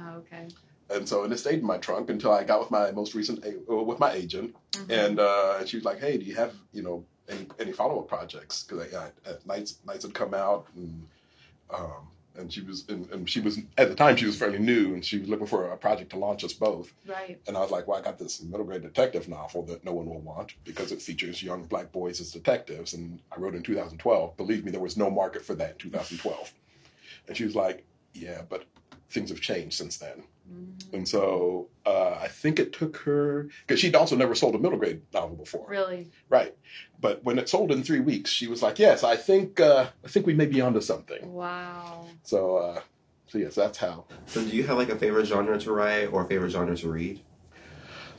Oh, 0.00 0.14
okay. 0.20 0.48
And 0.88 1.06
so 1.06 1.24
and 1.24 1.32
it 1.32 1.38
stayed 1.38 1.58
in 1.60 1.66
my 1.66 1.76
trunk 1.78 2.08
until 2.08 2.32
I 2.32 2.44
got 2.44 2.60
with 2.60 2.70
my 2.70 2.90
most 2.92 3.14
recent 3.14 3.44
uh, 3.44 3.74
with 3.76 3.98
my 3.98 4.12
agent, 4.12 4.54
Mhm. 4.72 4.90
and 4.90 5.20
uh, 5.20 5.56
and 5.58 5.68
she 5.68 5.76
was 5.76 5.84
like, 5.84 6.00
"Hey, 6.00 6.16
do 6.16 6.24
you 6.24 6.34
have 6.36 6.54
you 6.72 6.82
know 6.82 7.04
any 7.32 7.46
any 7.58 7.72
follow 7.72 8.00
up 8.00 8.08
projects?" 8.08 8.62
Because 8.62 8.92
Knights 9.44 9.78
Knights 9.86 10.04
had 10.04 10.14
come 10.14 10.34
out, 10.34 10.66
and 10.76 11.06
um, 11.72 12.08
and 12.36 12.52
she 12.52 12.60
was 12.62 12.84
and, 12.88 13.08
and 13.10 13.28
she 13.28 13.40
was 13.40 13.58
at 13.76 13.88
the 13.88 13.94
time 13.94 14.16
she 14.16 14.26
was 14.26 14.36
fairly 14.36 14.58
new, 14.58 14.94
and 14.94 15.04
she 15.04 15.18
was 15.18 15.28
looking 15.28 15.46
for 15.46 15.70
a 15.70 15.76
project 15.76 16.10
to 16.10 16.18
launch 16.18 16.44
us 16.44 16.52
both. 16.52 16.92
right. 17.06 17.40
And 17.46 17.56
I 17.56 17.60
was 17.60 17.70
like, 17.70 17.86
"Well, 17.86 17.98
I 17.98 18.02
got 18.02 18.18
this 18.18 18.42
middle 18.42 18.64
grade 18.66 18.82
detective 18.82 19.28
novel 19.28 19.62
that 19.64 19.84
no 19.84 19.92
one 19.92 20.06
will 20.06 20.20
want 20.20 20.54
because 20.64 20.92
it 20.92 21.02
features 21.02 21.42
young 21.42 21.64
black 21.64 21.92
boys 21.92 22.20
as 22.20 22.32
detectives." 22.32 22.94
And 22.94 23.20
I 23.30 23.38
wrote 23.38 23.54
in 23.54 23.62
2012. 23.62 24.36
Believe 24.36 24.64
me, 24.64 24.70
there 24.70 24.80
was 24.80 24.96
no 24.96 25.10
market 25.10 25.44
for 25.44 25.54
that 25.54 25.72
in 25.72 25.78
2012. 25.78 26.52
and 27.28 27.36
she 27.36 27.44
was 27.44 27.54
like, 27.54 27.84
"Yeah, 28.14 28.42
but 28.48 28.64
things 29.12 29.30
have 29.30 29.40
changed 29.40 29.76
since 29.76 29.98
then." 29.98 30.24
Mhm. 30.50 30.94
And 30.94 31.08
so 31.08 31.68
uh, 31.86 32.18
I 32.20 32.28
think 32.28 32.58
it 32.58 32.72
took 32.72 32.96
her 32.98 33.48
because 33.66 33.80
she'd 33.80 33.96
also 33.96 34.16
never 34.16 34.34
sold 34.34 34.54
a 34.54 34.58
middle 34.58 34.78
grade 34.78 35.02
novel 35.12 35.36
before, 35.36 35.66
Really? 35.68 36.10
right? 36.28 36.54
But 37.00 37.24
when 37.24 37.38
it 37.38 37.48
sold 37.48 37.72
in 37.72 37.82
three 37.82 38.00
weeks, 38.00 38.30
she 38.30 38.46
was 38.46 38.62
like, 38.62 38.78
"Yes, 38.78 39.02
I 39.04 39.16
think 39.16 39.60
uh, 39.60 39.88
I 40.04 40.08
think 40.08 40.26
we 40.26 40.34
may 40.34 40.46
be 40.46 40.60
onto 40.60 40.80
something." 40.80 41.32
Wow. 41.32 42.06
So, 42.24 42.56
uh, 42.56 42.80
so 43.26 43.38
yes, 43.38 43.54
that's 43.54 43.78
how. 43.78 44.06
So, 44.28 44.42
do 44.42 44.56
you 44.56 44.64
have 44.64 44.76
like 44.78 44.90
a 44.90 44.98
favorite 44.98 45.26
genre 45.26 45.58
to 45.58 45.72
write 45.72 46.06
or 46.12 46.24
a 46.24 46.28
favorite 46.28 46.50
genre 46.50 46.76
to 46.76 46.88
read? 46.88 47.24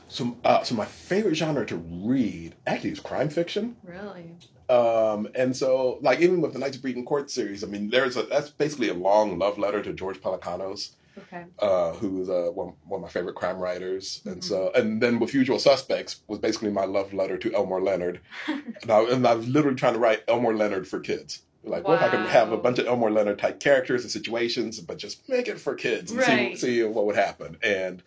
So, 0.08 0.36
uh, 0.44 0.62
so 0.62 0.74
my 0.74 0.84
favorite 0.84 1.34
genre 1.34 1.66
to 1.66 1.76
read 1.76 2.54
actually 2.66 2.90
is 2.90 3.00
crime 3.00 3.30
fiction. 3.30 3.76
Really? 3.82 4.36
Um, 4.68 5.28
and 5.34 5.56
so, 5.56 5.98
like 6.02 6.20
even 6.20 6.40
with 6.40 6.52
the 6.52 6.58
Knights 6.58 6.76
of 6.76 6.82
Breton 6.82 7.04
Court 7.04 7.30
series, 7.30 7.64
I 7.64 7.66
mean, 7.66 7.90
there's 7.90 8.16
a 8.16 8.22
that's 8.22 8.50
basically 8.50 8.88
a 8.88 8.94
long 8.94 9.38
love 9.38 9.58
letter 9.58 9.82
to 9.82 9.92
George 9.92 10.20
Pelecanos. 10.20 10.90
Okay. 11.16 11.44
uh, 11.60 11.92
who 11.92 12.20
is 12.22 12.28
uh, 12.28 12.50
one, 12.52 12.74
one 12.82 12.98
of 12.98 13.02
my 13.02 13.08
favorite 13.08 13.36
crime 13.36 13.58
writers, 13.58 14.20
and 14.26 14.38
Mhm. 14.38 14.44
so 14.44 14.72
and 14.74 15.00
then 15.00 15.20
with 15.20 15.32
Usual 15.32 15.60
Suspects 15.60 16.22
was 16.26 16.40
basically 16.40 16.70
my 16.70 16.84
love 16.86 17.14
letter 17.14 17.38
to 17.38 17.54
Elmore 17.54 17.80
Leonard, 17.80 18.20
and 18.82 18.90
I, 18.90 19.00
and 19.04 19.24
I 19.26 19.34
was 19.34 19.46
literally 19.46 19.76
trying 19.76 19.92
to 19.94 20.00
write 20.00 20.24
Elmore 20.26 20.56
Leonard 20.56 20.88
for 20.88 20.98
kids. 20.98 21.42
Like, 21.62 21.86
what 21.86 21.94
if 21.98 22.02
I 22.02 22.08
could 22.08 22.26
have 22.26 22.50
a 22.50 22.58
bunch 22.58 22.80
of 22.80 22.88
Elmore 22.88 23.12
Leonard 23.12 23.38
type 23.38 23.60
characters 23.60 24.02
and 24.02 24.10
situations, 24.10 24.80
but 24.80 24.98
just 24.98 25.26
make 25.28 25.46
it 25.46 25.60
for 25.60 25.76
kids 25.76 26.10
and 26.10 26.20
Right. 26.20 26.58
see 26.58 26.80
see 26.80 26.82
what 26.82 27.06
would 27.06 27.16
happen, 27.16 27.56
and 27.62 28.02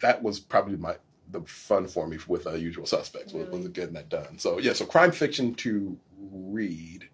that 0.00 0.22
was 0.22 0.40
probably 0.40 0.76
my 0.76 0.96
the 1.30 1.42
fun 1.42 1.86
for 1.86 2.06
me 2.06 2.18
with 2.26 2.46
uh, 2.46 2.52
Usual 2.52 2.86
Suspects 2.86 3.32
was, 3.32 3.48
was 3.48 3.68
getting 3.68 3.94
that 3.94 4.08
done. 4.08 4.38
So 4.38 4.58
yeah, 4.58 4.72
so 4.72 4.86
crime 4.86 5.12
fiction 5.12 5.54
to 5.56 5.98
read. 6.30 7.08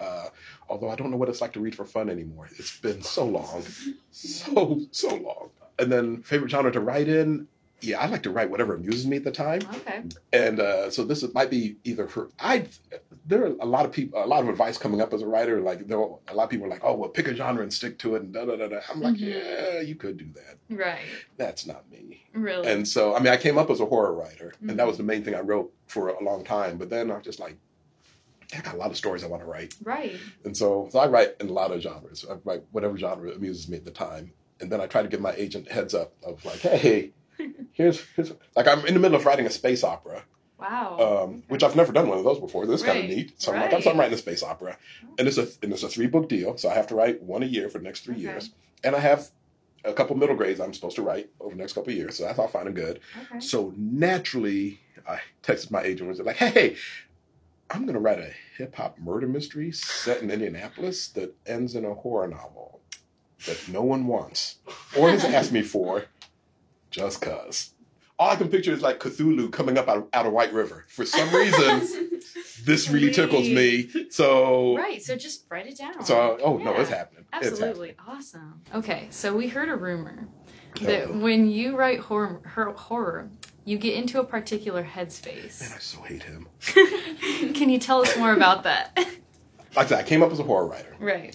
Uh, 0.00 0.28
although 0.68 0.90
I 0.90 0.96
don't 0.96 1.10
know 1.10 1.16
what 1.16 1.28
it's 1.28 1.40
like 1.40 1.52
to 1.52 1.60
read 1.60 1.74
for 1.74 1.84
fun 1.84 2.10
anymore. 2.10 2.48
It's 2.58 2.78
been 2.78 3.02
so 3.02 3.24
long, 3.24 3.64
so 4.10 4.80
so 4.90 5.14
long. 5.14 5.50
And 5.78 5.90
then 5.90 6.22
favorite 6.22 6.50
genre 6.50 6.72
to 6.72 6.80
write 6.80 7.08
in. 7.08 7.48
Yeah, 7.82 7.98
I 8.00 8.06
like 8.06 8.22
to 8.22 8.30
write 8.30 8.48
whatever 8.48 8.74
amuses 8.74 9.06
me 9.06 9.16
at 9.16 9.24
the 9.24 9.32
time. 9.32 9.60
Okay. 9.74 10.02
And 10.32 10.60
uh, 10.60 10.90
so 10.90 11.04
this 11.04 11.22
is, 11.22 11.34
might 11.34 11.50
be 11.50 11.76
either 11.84 12.06
for 12.06 12.30
I. 12.38 12.66
There 13.26 13.42
are 13.44 13.54
a 13.60 13.66
lot 13.66 13.84
of 13.84 13.92
people, 13.92 14.22
a 14.22 14.26
lot 14.26 14.42
of 14.42 14.48
advice 14.48 14.78
coming 14.78 15.00
up 15.00 15.12
as 15.12 15.22
a 15.22 15.26
writer. 15.26 15.60
Like 15.60 15.86
there, 15.88 15.98
are, 16.00 16.18
a 16.28 16.34
lot 16.34 16.44
of 16.44 16.50
people 16.50 16.66
are 16.66 16.70
like, 16.70 16.82
"Oh, 16.84 16.94
well, 16.94 17.08
pick 17.08 17.26
a 17.28 17.34
genre 17.34 17.62
and 17.62 17.72
stick 17.72 17.98
to 18.00 18.14
it." 18.16 18.22
And 18.22 18.32
da 18.32 18.44
da 18.44 18.56
da 18.56 18.68
da. 18.68 18.80
I'm 18.90 19.00
like, 19.00 19.14
Mhm. 19.16 19.20
yeah, 19.74 19.80
you 19.80 19.94
could 19.96 20.16
do 20.16 20.26
that. 20.34 20.58
Right. 20.74 21.00
That's 21.36 21.66
not 21.66 21.90
me. 21.90 22.22
Really? 22.32 22.68
And 22.70 22.86
so, 22.86 23.14
I 23.16 23.18
mean, 23.20 23.32
I 23.32 23.36
came 23.36 23.58
up 23.58 23.68
as 23.70 23.80
a 23.80 23.86
horror 23.86 24.14
writer, 24.14 24.52
and 24.60 24.70
that 24.78 24.84
Mhm. 24.84 24.86
was 24.88 24.96
the 24.96 25.02
main 25.04 25.24
thing 25.24 25.34
I 25.34 25.40
wrote 25.40 25.72
for 25.88 26.08
a 26.08 26.22
long 26.22 26.44
time. 26.44 26.78
But 26.78 26.88
then 26.90 27.10
I 27.10 27.16
was 27.16 27.24
just 27.24 27.40
like, 27.40 27.56
I 28.56 28.60
got 28.60 28.74
a 28.74 28.78
lot 28.78 28.90
of 28.90 28.96
stories 28.96 29.24
I 29.24 29.28
want 29.28 29.42
to 29.42 29.48
write. 29.48 29.74
right. 29.82 30.16
And 30.44 30.56
so, 30.56 30.88
so 30.92 30.98
I 30.98 31.06
write 31.08 31.34
in 31.40 31.48
a 31.48 31.52
lot 31.52 31.72
of 31.72 31.80
genres. 31.80 32.24
I 32.30 32.34
write 32.44 32.62
whatever 32.70 32.96
genre 32.98 33.32
amuses 33.32 33.68
me 33.68 33.76
at 33.78 33.84
the 33.84 33.90
time. 33.90 34.32
And 34.60 34.70
then 34.70 34.80
I 34.80 34.86
try 34.86 35.02
to 35.02 35.08
give 35.08 35.20
my 35.20 35.32
agent 35.32 35.70
heads 35.70 35.94
up 35.94 36.12
of 36.22 36.44
like, 36.44 36.58
hey, 36.60 37.12
here's, 37.72 38.00
here's 38.16 38.32
like 38.56 38.68
I'm 38.68 38.86
in 38.86 38.94
the 38.94 39.00
middle 39.00 39.16
of 39.16 39.26
writing 39.26 39.46
a 39.46 39.50
space 39.50 39.84
opera, 39.84 40.24
Wow. 40.58 40.96
um, 40.98 41.06
Okay. 41.06 41.42
which 41.48 41.62
I've 41.62 41.76
never 41.76 41.92
done 41.92 42.08
one 42.08 42.18
of 42.18 42.24
those 42.24 42.38
before. 42.40 42.66
This 42.66 42.80
is 42.80 42.86
kind 42.86 42.98
of 42.98 43.04
neat. 43.06 43.40
So 43.40 43.52
I'm 43.54 43.60
like, 43.60 43.72
I'm, 43.72 43.82
so 43.82 43.90
I'm 43.90 43.98
writing 43.98 44.14
a 44.14 44.18
space 44.18 44.42
opera, 44.42 44.76
and 45.18 45.26
it's 45.28 45.38
a 45.38 45.48
and 45.62 45.72
it's 45.72 45.82
a 45.82 45.88
three 45.88 46.06
book 46.06 46.28
deal. 46.28 46.56
So 46.58 46.68
I 46.68 46.74
have 46.74 46.88
to 46.88 46.94
write 46.94 47.22
one 47.22 47.42
a 47.42 47.46
year 47.46 47.68
for 47.68 47.78
the 47.78 47.84
next 47.84 48.04
three 48.04 48.14
Okay. 48.14 48.22
years, 48.24 48.50
and 48.84 48.94
I 48.94 49.00
have 49.00 49.28
a 49.84 49.92
couple 49.92 50.16
middle 50.16 50.36
grades 50.36 50.60
I'm 50.60 50.72
supposed 50.74 50.96
to 50.96 51.02
write 51.02 51.28
over 51.40 51.54
the 51.56 51.60
next 51.60 51.72
couple 51.72 51.90
of 51.90 51.96
years. 51.96 52.16
So 52.18 52.24
that's 52.24 52.38
all 52.38 52.46
fine 52.48 52.66
and 52.68 52.76
good. 52.76 53.00
Okay. 53.16 53.40
So 53.40 53.72
naturally, 53.76 54.78
I 55.08 55.18
texted 55.42 55.70
my 55.72 55.82
agent 55.82 56.00
and 56.02 56.08
was 56.10 56.20
like, 56.20 56.36
"Hey, 56.36 56.76
I'm 57.70 57.82
going 57.82 57.94
to 57.94 58.00
write 58.00 58.18
a 58.20 58.30
hip 58.58 58.76
hop 58.76 58.98
murder 58.98 59.26
mystery 59.26 59.72
set 59.72 60.22
in 60.22 60.30
Indianapolis 60.30 61.08
that 61.12 61.34
ends 61.46 61.74
in 61.74 61.84
a 61.84 61.94
horror 61.94 62.28
novel 62.28 62.82
that 63.46 63.68
no 63.68 63.82
one 63.82 64.06
wants 64.06 64.58
or 64.96 65.10
has 65.10 65.24
asked 65.24 65.50
me 65.52 65.62
for, 65.62 66.04
just 66.92 67.20
cause." 67.20 67.72
all 68.22 68.30
I 68.30 68.36
can 68.36 68.48
picture 68.48 68.72
is 68.72 68.82
like 68.82 69.00
Cthulhu 69.00 69.50
coming 69.50 69.76
up 69.76 69.88
out, 69.88 70.08
out 70.12 70.26
of 70.26 70.32
White 70.32 70.52
River. 70.52 70.84
For 70.88 71.04
some 71.04 71.28
reason, 71.34 72.20
this 72.64 72.88
really 72.88 73.10
tickles 73.10 73.48
me. 73.48 73.88
So, 74.10 74.76
right. 74.76 75.02
So 75.02 75.16
just 75.16 75.44
write 75.50 75.66
it 75.66 75.76
down. 75.76 76.04
so 76.04 76.38
oh 76.42 76.56
no, 76.58 76.72
it's 76.74 76.88
happening. 76.88 77.24
It's 77.34 77.48
happening. 77.48 77.50
Absolutely 77.50 77.94
awesome. 78.06 78.60
Okay, 78.74 79.08
so 79.10 79.34
we 79.34 79.48
heard 79.48 79.68
a 79.68 79.74
rumor 79.74 80.28
that 80.82 81.08
Uh-oh. 81.08 81.18
when 81.18 81.48
you 81.50 81.76
write 81.76 81.98
horror, 81.98 82.40
horror, 82.76 83.28
you 83.64 83.76
get 83.76 83.94
into 83.94 84.20
a 84.20 84.24
particular 84.24 84.84
headspace. 84.84 85.60
Man, 85.60 85.72
I 85.74 85.78
so 85.80 86.00
hate 86.02 86.22
him. 86.22 86.46
Can 87.54 87.70
you 87.70 87.78
tell 87.78 88.02
us 88.02 88.16
more 88.16 88.32
about 88.34 88.62
that? 88.64 88.96
Like 89.74 89.86
I 89.86 89.88
said, 89.88 89.98
I 90.00 90.02
came 90.02 90.22
up 90.22 90.30
as 90.30 90.38
a 90.38 90.42
horror 90.42 90.66
writer. 90.66 90.94
right. 91.00 91.34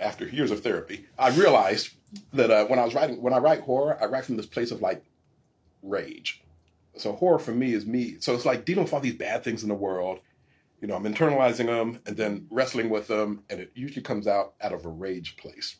after 0.00 0.26
years 0.26 0.50
of 0.50 0.60
therapy, 0.60 1.06
I 1.16 1.28
realized 1.28 1.90
that 2.32 2.50
uh, 2.50 2.66
when 2.66 2.78
I 2.78 2.84
was 2.84 2.94
writing, 2.94 3.20
when 3.22 3.32
I 3.32 3.38
write 3.38 3.60
horror, 3.60 3.98
I 4.00 4.06
write 4.06 4.24
from 4.24 4.36
this 4.36 4.46
place 4.46 4.70
of 4.70 4.80
like 4.80 5.02
rage. 5.82 6.42
So 6.96 7.12
horror 7.12 7.38
for 7.38 7.52
me 7.52 7.72
is 7.72 7.86
me. 7.86 8.16
So 8.20 8.34
it's 8.34 8.44
like 8.44 8.64
dealing 8.64 8.84
with 8.84 8.92
all 8.92 9.00
these 9.00 9.14
bad 9.14 9.44
things 9.44 9.62
in 9.62 9.68
the 9.68 9.74
world. 9.74 10.20
You 10.80 10.88
know, 10.88 10.94
I'm 10.96 11.04
internalizing 11.04 11.66
them 11.66 12.00
and 12.06 12.16
then 12.16 12.46
wrestling 12.50 12.88
with 12.90 13.06
them, 13.06 13.44
and 13.50 13.60
it 13.60 13.70
usually 13.74 14.02
comes 14.02 14.26
out 14.26 14.54
out 14.60 14.72
of 14.72 14.84
a 14.84 14.88
rage 14.88 15.36
place. 15.36 15.76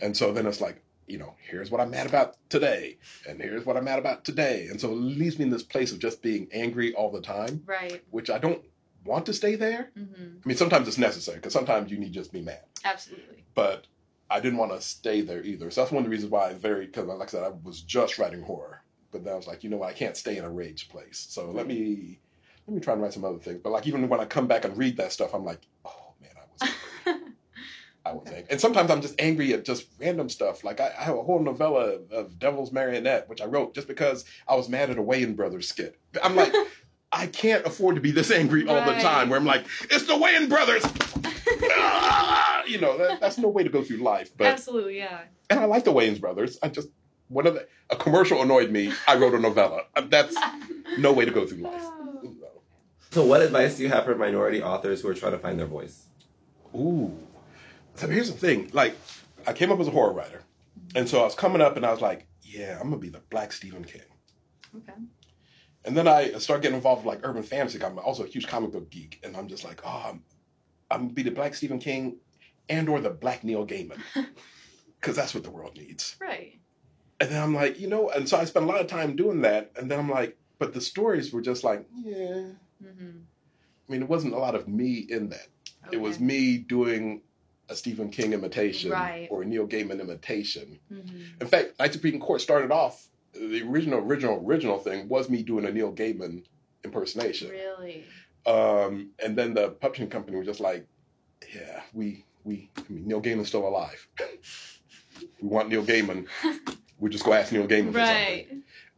And 0.00 0.16
so 0.16 0.32
then 0.32 0.46
it's 0.46 0.60
like, 0.60 0.82
you 1.06 1.18
know, 1.18 1.34
here's 1.50 1.70
what 1.70 1.80
I'm 1.80 1.90
mad 1.90 2.06
about 2.06 2.36
today, 2.48 2.98
and 3.28 3.40
here's 3.40 3.64
what 3.66 3.76
I'm 3.76 3.84
mad 3.84 3.98
about 3.98 4.24
today, 4.24 4.66
and 4.70 4.80
so 4.80 4.90
it 4.92 4.96
leaves 4.96 5.38
me 5.38 5.46
in 5.46 5.50
this 5.50 5.62
place 5.62 5.90
of 5.90 5.98
just 5.98 6.22
being 6.22 6.48
angry 6.52 6.94
all 6.94 7.10
the 7.10 7.22
time, 7.22 7.62
Right. 7.66 8.02
which 8.10 8.28
I 8.30 8.38
don't 8.38 8.62
want 9.04 9.26
to 9.26 9.32
stay 9.32 9.54
there. 9.56 9.90
hmm 9.96 10.04
I 10.44 10.48
mean, 10.48 10.56
sometimes 10.56 10.86
it's 10.86 10.98
necessary 10.98 11.38
because 11.38 11.52
sometimes 11.54 11.90
you 11.90 11.98
need 11.98 12.12
just 12.12 12.32
be 12.32 12.42
mad 12.42 12.62
Absolutely. 12.84 13.44
but 13.54 13.86
I 14.30 14.40
didn't 14.40 14.58
want 14.58 14.72
to 14.72 14.80
stay 14.80 15.22
there 15.22 15.42
either. 15.42 15.70
So 15.70 15.80
that's 15.80 15.92
one 15.92 16.02
of 16.02 16.04
the 16.04 16.10
reasons 16.10 16.30
why 16.30 16.50
I 16.50 16.54
varied 16.54 16.92
because 16.92 17.06
like 17.06 17.28
I 17.28 17.30
said, 17.30 17.44
I 17.44 17.48
was 17.48 17.80
just 17.80 18.18
writing 18.18 18.42
horror, 18.42 18.82
but 19.10 19.24
then 19.24 19.32
I 19.32 19.36
was 19.36 19.46
like, 19.46 19.64
you 19.64 19.70
know 19.70 19.78
what, 19.78 19.88
I 19.88 19.94
can't 19.94 20.16
stay 20.16 20.36
in 20.36 20.44
a 20.44 20.50
rage 20.50 20.88
place. 20.88 21.26
So 21.30 21.50
let 21.50 21.66
me 21.66 22.20
let 22.66 22.74
me 22.74 22.80
try 22.80 22.92
and 22.92 23.02
write 23.02 23.14
some 23.14 23.24
other 23.24 23.38
things. 23.38 23.60
But 23.62 23.70
like 23.70 23.86
even 23.86 24.08
when 24.08 24.20
I 24.20 24.26
come 24.26 24.46
back 24.46 24.64
and 24.64 24.76
read 24.76 24.98
that 24.98 25.12
stuff, 25.12 25.34
I'm 25.34 25.44
like, 25.44 25.66
oh 25.84 26.12
man, 26.20 26.30
I 26.36 26.42
was 26.52 26.74
angry. 27.06 27.32
I 28.04 28.12
was 28.12 28.26
angry. 28.26 28.46
And 28.50 28.60
sometimes 28.60 28.90
I'm 28.90 29.00
just 29.00 29.18
angry 29.18 29.54
at 29.54 29.64
just 29.64 29.86
random 29.98 30.28
stuff. 30.28 30.62
Like 30.62 30.80
I, 30.80 30.92
I 30.98 31.04
have 31.04 31.16
a 31.16 31.22
whole 31.22 31.40
novella 31.40 31.94
of, 31.94 32.12
of 32.12 32.38
Devil's 32.38 32.70
Marionette, 32.70 33.28
which 33.28 33.40
I 33.40 33.46
wrote 33.46 33.74
just 33.74 33.88
because 33.88 34.26
I 34.46 34.56
was 34.56 34.68
mad 34.68 34.90
at 34.90 34.98
a 34.98 35.02
Wayans 35.02 35.36
Brothers 35.36 35.68
skit. 35.68 35.98
I'm 36.22 36.36
like. 36.36 36.52
I 37.10 37.26
can't 37.26 37.64
afford 37.64 37.94
to 37.94 38.02
be 38.02 38.10
this 38.10 38.30
angry 38.30 38.68
all 38.68 38.84
the 38.84 39.00
time. 39.00 39.30
Where 39.30 39.38
I'm 39.38 39.46
like, 39.46 39.64
it's 39.84 40.04
the 40.04 40.12
Wayans 40.12 40.50
Brothers. 40.50 40.84
You 42.68 42.80
know, 42.80 42.98
that, 42.98 43.20
that's 43.20 43.38
no 43.38 43.48
way 43.48 43.62
to 43.62 43.68
go 43.70 43.82
through 43.82 43.98
life. 43.98 44.30
But 44.36 44.48
Absolutely. 44.48 44.98
Yeah. 44.98 45.22
and 45.50 45.60
I 45.60 45.64
like 45.64 45.84
the 45.84 45.92
Wayans 45.92 46.20
brothers. 46.20 46.58
I 46.62 46.68
just 46.68 46.88
one 47.28 47.46
of 47.46 47.54
the 47.54 47.66
a 47.90 47.96
commercial 47.96 48.42
annoyed 48.42 48.70
me. 48.70 48.92
I 49.06 49.16
wrote 49.16 49.34
a 49.34 49.38
novella. 49.38 49.82
Uh, 49.94 50.02
That's 50.08 50.36
no 50.98 51.12
way 51.12 51.24
to 51.24 51.30
go 51.30 51.46
through 51.46 51.58
life. 51.58 51.84
So, 53.10 53.24
what 53.24 53.40
advice 53.40 53.76
do 53.76 53.82
you 53.82 53.88
have 53.88 54.04
for 54.04 54.14
minority 54.14 54.62
authors 54.62 55.00
who 55.00 55.08
are 55.08 55.14
trying 55.14 55.32
to 55.32 55.38
find 55.38 55.58
their 55.58 55.66
voice? 55.66 56.06
Ooh. 56.74 57.16
So 57.94 58.06
here's 58.06 58.30
the 58.30 58.36
thing. 58.36 58.70
Like, 58.72 58.96
I 59.46 59.52
came 59.52 59.72
up 59.72 59.80
as 59.80 59.88
a 59.88 59.90
horror 59.90 60.12
writer, 60.12 60.42
and 60.94 61.08
so 61.08 61.20
I 61.20 61.24
was 61.24 61.34
coming 61.34 61.62
up, 61.62 61.76
and 61.76 61.86
I 61.86 61.90
was 61.90 62.00
like, 62.00 62.26
yeah, 62.42 62.76
I'm 62.78 62.90
gonna 62.90 62.98
be 62.98 63.08
the 63.08 63.22
Black 63.30 63.52
Stephen 63.52 63.82
King. 63.84 64.02
Okay. 64.76 64.92
And 65.84 65.96
then 65.96 66.06
I 66.06 66.32
started 66.32 66.62
getting 66.62 66.76
involved 66.76 67.04
with 67.04 67.14
like 67.14 67.26
urban 67.26 67.42
fantasy. 67.42 67.82
I'm 67.82 67.98
also 67.98 68.24
a 68.24 68.26
huge 68.26 68.46
comic 68.46 68.72
book 68.72 68.90
geek, 68.90 69.20
and 69.24 69.36
I'm 69.36 69.48
just 69.48 69.64
like, 69.64 69.80
oh, 69.84 70.04
I'm, 70.10 70.22
I'm 70.90 71.00
gonna 71.02 71.14
be 71.14 71.22
the 71.22 71.30
Black 71.30 71.54
Stephen 71.54 71.78
King, 71.78 72.18
and 72.68 72.88
or 72.88 73.00
the 73.00 73.10
Black 73.10 73.44
Neil 73.44 73.66
Gaiman, 73.66 73.98
because 75.00 75.16
that's 75.16 75.34
what 75.34 75.44
the 75.44 75.50
world 75.50 75.76
needs. 75.76 76.16
Right. 76.20 76.58
And 77.20 77.30
then 77.30 77.42
I'm 77.42 77.54
like, 77.54 77.80
you 77.80 77.88
know, 77.88 78.10
and 78.10 78.28
so 78.28 78.36
I 78.36 78.44
spent 78.44 78.64
a 78.64 78.68
lot 78.68 78.80
of 78.80 78.86
time 78.86 79.16
doing 79.16 79.42
that. 79.42 79.72
And 79.76 79.90
then 79.90 79.98
I'm 79.98 80.08
like, 80.10 80.36
but 80.58 80.72
the 80.74 80.80
stories 80.80 81.32
were 81.32 81.40
just 81.42 81.64
like, 81.64 81.84
yeah. 82.02 82.50
hmm 82.82 83.18
I 83.88 83.92
mean, 83.92 84.02
it 84.02 84.08
wasn't 84.08 84.34
a 84.34 84.38
lot 84.38 84.54
of 84.54 84.68
me 84.68 85.06
in 85.08 85.30
that. 85.30 85.46
It 85.90 85.96
was 85.96 86.20
me 86.20 86.58
doing 86.58 87.22
a 87.70 87.74
Stephen 87.74 88.10
King 88.10 88.34
imitation 88.34 88.90
Right. 88.90 89.28
or 89.30 89.42
a 89.42 89.44
Neil 89.46 89.66
Gaiman 89.66 90.00
imitation. 90.00 90.78
hmm 90.88 91.22
In 91.40 91.46
fact, 91.46 91.78
Night 91.78 91.92
Supreme 91.92 92.20
Court 92.20 92.40
started 92.40 92.70
off, 92.70 93.08
the 93.32 93.62
original, 93.62 94.00
original, 94.00 94.42
original 94.46 94.78
thing 94.78 95.08
was 95.08 95.28
me 95.30 95.42
doing 95.42 95.64
a 95.64 95.72
Neil 95.72 95.92
Gaiman 95.92 96.44
impersonation. 96.84 97.50
Really. 97.50 98.04
Um, 98.46 99.10
and 99.22 99.36
then 99.36 99.54
the 99.54 99.70
publishing 99.70 100.08
company 100.10 100.36
was 100.38 100.46
just 100.46 100.60
like, 100.60 100.86
yeah, 101.54 101.82
we, 101.92 102.24
we, 102.44 102.70
I 102.76 102.82
mean, 102.88 103.06
Neil 103.06 103.20
Gaiman's 103.20 103.48
still 103.48 103.66
alive. 103.66 104.06
we 105.40 105.48
want 105.48 105.68
Neil 105.68 105.84
Gaiman. 105.84 106.26
We 107.00 107.10
just 107.10 107.24
go 107.24 107.32
ask 107.32 107.52
Neil 107.52 107.68
Gaiman 107.68 107.92
for 107.92 108.00
something. 108.00 108.02
Right. 108.02 108.48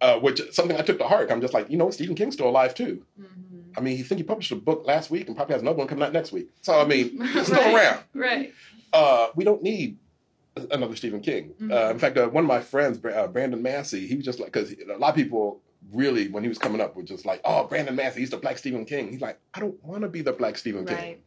uh, 0.00 0.18
which 0.20 0.40
something 0.54 0.74
I 0.74 0.80
took 0.80 0.96
to 1.00 1.06
heart. 1.06 1.30
I'm 1.30 1.42
just 1.42 1.52
like, 1.52 1.68
you 1.68 1.76
know, 1.76 1.90
Stephen 1.90 2.14
King's 2.14 2.32
still 2.32 2.48
alive 2.48 2.74
too. 2.74 3.04
Mm-hmm. 3.20 3.72
I 3.76 3.82
mean, 3.82 3.94
he 3.98 4.02
think 4.02 4.20
he 4.20 4.22
published 4.22 4.50
a 4.52 4.56
book 4.56 4.86
last 4.86 5.10
week 5.10 5.26
and 5.26 5.36
probably 5.36 5.52
has 5.52 5.60
another 5.60 5.76
one 5.76 5.86
coming 5.86 6.04
out 6.04 6.14
next 6.14 6.32
week. 6.32 6.48
So 6.62 6.80
I 6.80 6.86
mean, 6.86 7.22
he's 7.34 7.44
still 7.44 7.58
Right. 7.58 7.74
around. 7.74 7.98
Right. 8.14 8.54
Uh, 8.94 9.26
we 9.36 9.44
don't 9.44 9.62
need 9.62 9.98
another 10.70 10.96
Stephen 10.96 11.20
King. 11.20 11.52
Uh, 11.60 11.64
Mhm. 11.64 11.90
in 11.90 11.98
fact, 11.98 12.16
uh, 12.16 12.26
one 12.28 12.44
of 12.44 12.48
my 12.48 12.60
friends, 12.62 12.98
uh, 13.04 13.26
Brandon 13.26 13.60
Massey, 13.60 14.06
he 14.06 14.16
was 14.16 14.24
just 14.24 14.40
like, 14.40 14.50
because 14.50 14.72
a 14.72 14.96
lot 14.96 15.10
of 15.10 15.14
people 15.14 15.60
really, 15.92 16.28
when 16.28 16.42
he 16.42 16.48
was 16.48 16.56
coming 16.56 16.80
up, 16.80 16.96
were 16.96 17.02
just 17.02 17.26
like, 17.26 17.42
oh, 17.44 17.64
Brandon 17.66 17.94
Massey, 17.94 18.20
he's 18.20 18.30
the 18.30 18.38
Black 18.38 18.56
Stephen 18.56 18.86
King. 18.86 19.10
He's 19.10 19.20
like, 19.20 19.38
I 19.52 19.60
don't 19.60 19.82
want 19.84 20.02
to 20.04 20.08
be 20.08 20.22
the 20.22 20.32
Black 20.32 20.56
Stephen 20.56 20.86
King. 20.86 21.18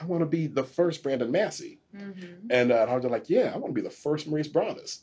I 0.00 0.04
want 0.06 0.22
to 0.22 0.26
be 0.26 0.46
the 0.46 0.64
first 0.64 1.02
Brandon 1.02 1.30
Massey. 1.30 1.80
hmm 1.94 2.48
And 2.50 2.72
uh, 2.72 2.86
I 2.88 2.96
was 2.96 3.04
like, 3.04 3.30
yeah, 3.30 3.52
I 3.54 3.58
want 3.58 3.74
to 3.74 3.80
be 3.80 3.86
the 3.86 3.94
first 3.94 4.26
Maurice 4.26 4.48
Broaddus. 4.48 5.00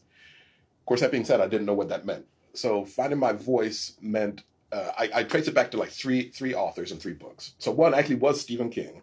Of 0.79 0.85
course, 0.85 1.01
that 1.01 1.11
being 1.11 1.25
said, 1.25 1.41
I 1.41 1.47
didn't 1.47 1.65
know 1.65 1.73
what 1.73 1.89
that 1.89 2.05
meant. 2.05 2.25
So 2.53 2.85
finding 2.85 3.19
my 3.19 3.33
voice 3.33 3.95
meant 4.01 4.43
uh, 4.71 4.91
I, 4.97 5.09
I 5.13 5.23
traced 5.23 5.47
it 5.47 5.53
back 5.53 5.71
to 5.71 5.77
like 5.77 5.89
three 5.89 6.29
three 6.29 6.53
authors 6.53 6.91
and 6.91 7.01
three 7.01 7.13
books. 7.13 7.53
So 7.59 7.71
one 7.71 7.93
actually 7.93 8.15
was 8.15 8.41
Stephen 8.41 8.69
King. 8.69 9.01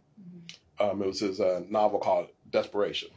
Um, 0.80 1.02
it 1.02 1.06
was 1.06 1.20
his 1.20 1.40
uh, 1.40 1.62
novel 1.68 1.98
called 1.98 2.28
Desperation, 2.50 3.08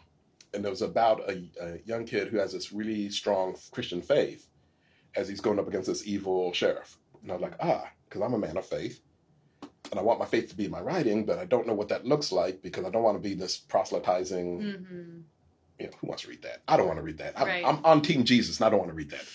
and 0.53 0.65
it 0.65 0.69
was 0.69 0.81
about 0.81 1.29
a, 1.29 1.43
a 1.61 1.79
young 1.85 2.05
kid 2.05 2.27
who 2.29 2.37
has 2.37 2.51
this 2.51 2.71
really 2.73 3.09
strong 3.09 3.55
Christian 3.71 4.01
faith 4.01 4.47
as 5.15 5.27
he's 5.27 5.41
going 5.41 5.59
up 5.59 5.67
against 5.67 5.87
this 5.87 6.07
evil 6.07 6.51
sheriff. 6.53 6.97
And 7.21 7.31
I 7.31 7.35
was 7.35 7.41
like, 7.41 7.55
ah, 7.61 7.87
because 8.07 8.21
I'm 8.21 8.33
a 8.33 8.37
man 8.37 8.57
of 8.57 8.65
faith, 8.65 8.99
and 9.91 9.99
I 9.99 10.03
want 10.03 10.19
my 10.19 10.25
faith 10.25 10.49
to 10.49 10.55
be 10.55 10.65
in 10.65 10.71
my 10.71 10.79
writing, 10.81 11.25
but 11.25 11.37
I 11.37 11.45
don't 11.45 11.67
know 11.67 11.73
what 11.73 11.89
that 11.89 12.05
looks 12.05 12.31
like 12.31 12.61
because 12.61 12.85
I 12.85 12.89
don't 12.89 13.03
want 13.03 13.21
to 13.21 13.29
be 13.29 13.35
this 13.35 13.57
proselytizing 13.57 14.61
hmm 14.61 15.19
you 15.79 15.87
know, 15.87 15.93
who 15.99 16.07
wants 16.07 16.21
to 16.23 16.29
read 16.29 16.43
that? 16.43 16.61
I 16.67 16.77
don't 16.77 16.85
want 16.85 16.99
to 16.99 17.03
read 17.03 17.17
that. 17.17 17.33
I'm, 17.39 17.47
Right. 17.47 17.65
I'm 17.65 17.83
on 17.83 18.01
Team 18.03 18.23
Jesus, 18.23 18.59
and 18.59 18.67
I 18.67 18.69
don't 18.69 18.77
want 18.77 18.91
to 18.91 18.95
read 18.95 19.09
that. 19.09 19.25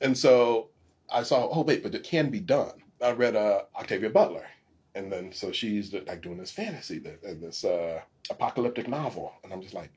And 0.00 0.16
so 0.16 0.68
I 1.10 1.24
saw, 1.24 1.48
oh 1.50 1.62
wait, 1.62 1.82
but 1.82 1.96
it 1.96 2.04
can 2.04 2.30
be 2.30 2.38
done. 2.38 2.80
I 3.02 3.10
read 3.10 3.34
uh, 3.34 3.62
Octavia 3.76 4.10
Butler, 4.10 4.46
and 4.94 5.10
then 5.10 5.32
so 5.32 5.50
she's 5.50 5.92
like 5.92 6.22
doing 6.22 6.38
this 6.38 6.52
fantasy, 6.52 7.00
th- 7.00 7.18
this 7.22 7.64
uh, 7.64 8.00
apocalyptic 8.30 8.86
novel, 8.86 9.32
and 9.42 9.52
I'm 9.52 9.62
just 9.62 9.74
like, 9.74 9.90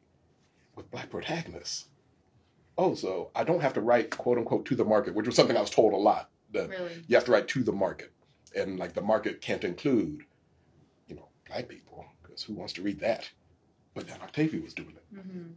with 0.75 0.89
black 0.89 1.11
protagonists. 1.11 1.85
Oh, 2.79 2.95
so 2.95 3.29
I 3.35 3.43
don't 3.43 3.61
have 3.61 3.73
to 3.73 3.81
write 3.81 4.09
quote 4.09 4.39
unquote 4.39 4.65
to 4.65 4.75
the 4.75 4.85
market, 4.85 5.13
which 5.13 5.27
was 5.27 5.35
something 5.35 5.57
I 5.57 5.61
was 5.61 5.69
told 5.69 5.93
a 5.93 5.97
lot. 5.97 6.31
That 6.53 6.69
Really. 6.69 7.03
you 7.07 7.15
have 7.15 7.25
to 7.25 7.31
write 7.31 7.47
to 7.49 7.61
the 7.63 7.71
market, 7.71 8.11
and 8.57 8.79
like 8.79 8.93
the 8.93 9.01
market 9.01 9.41
can't 9.41 9.63
include, 9.63 10.23
you 11.07 11.15
know, 11.15 11.27
black 11.47 11.67
people 11.69 12.05
because 12.21 12.43
who 12.43 12.53
wants 12.53 12.73
to 12.73 12.81
read 12.81 12.99
that? 12.99 13.29
But 13.93 14.07
then 14.07 14.21
Octavia 14.21 14.61
was 14.61 14.73
doing 14.73 14.95
it. 14.95 15.05
hmm 15.13 15.51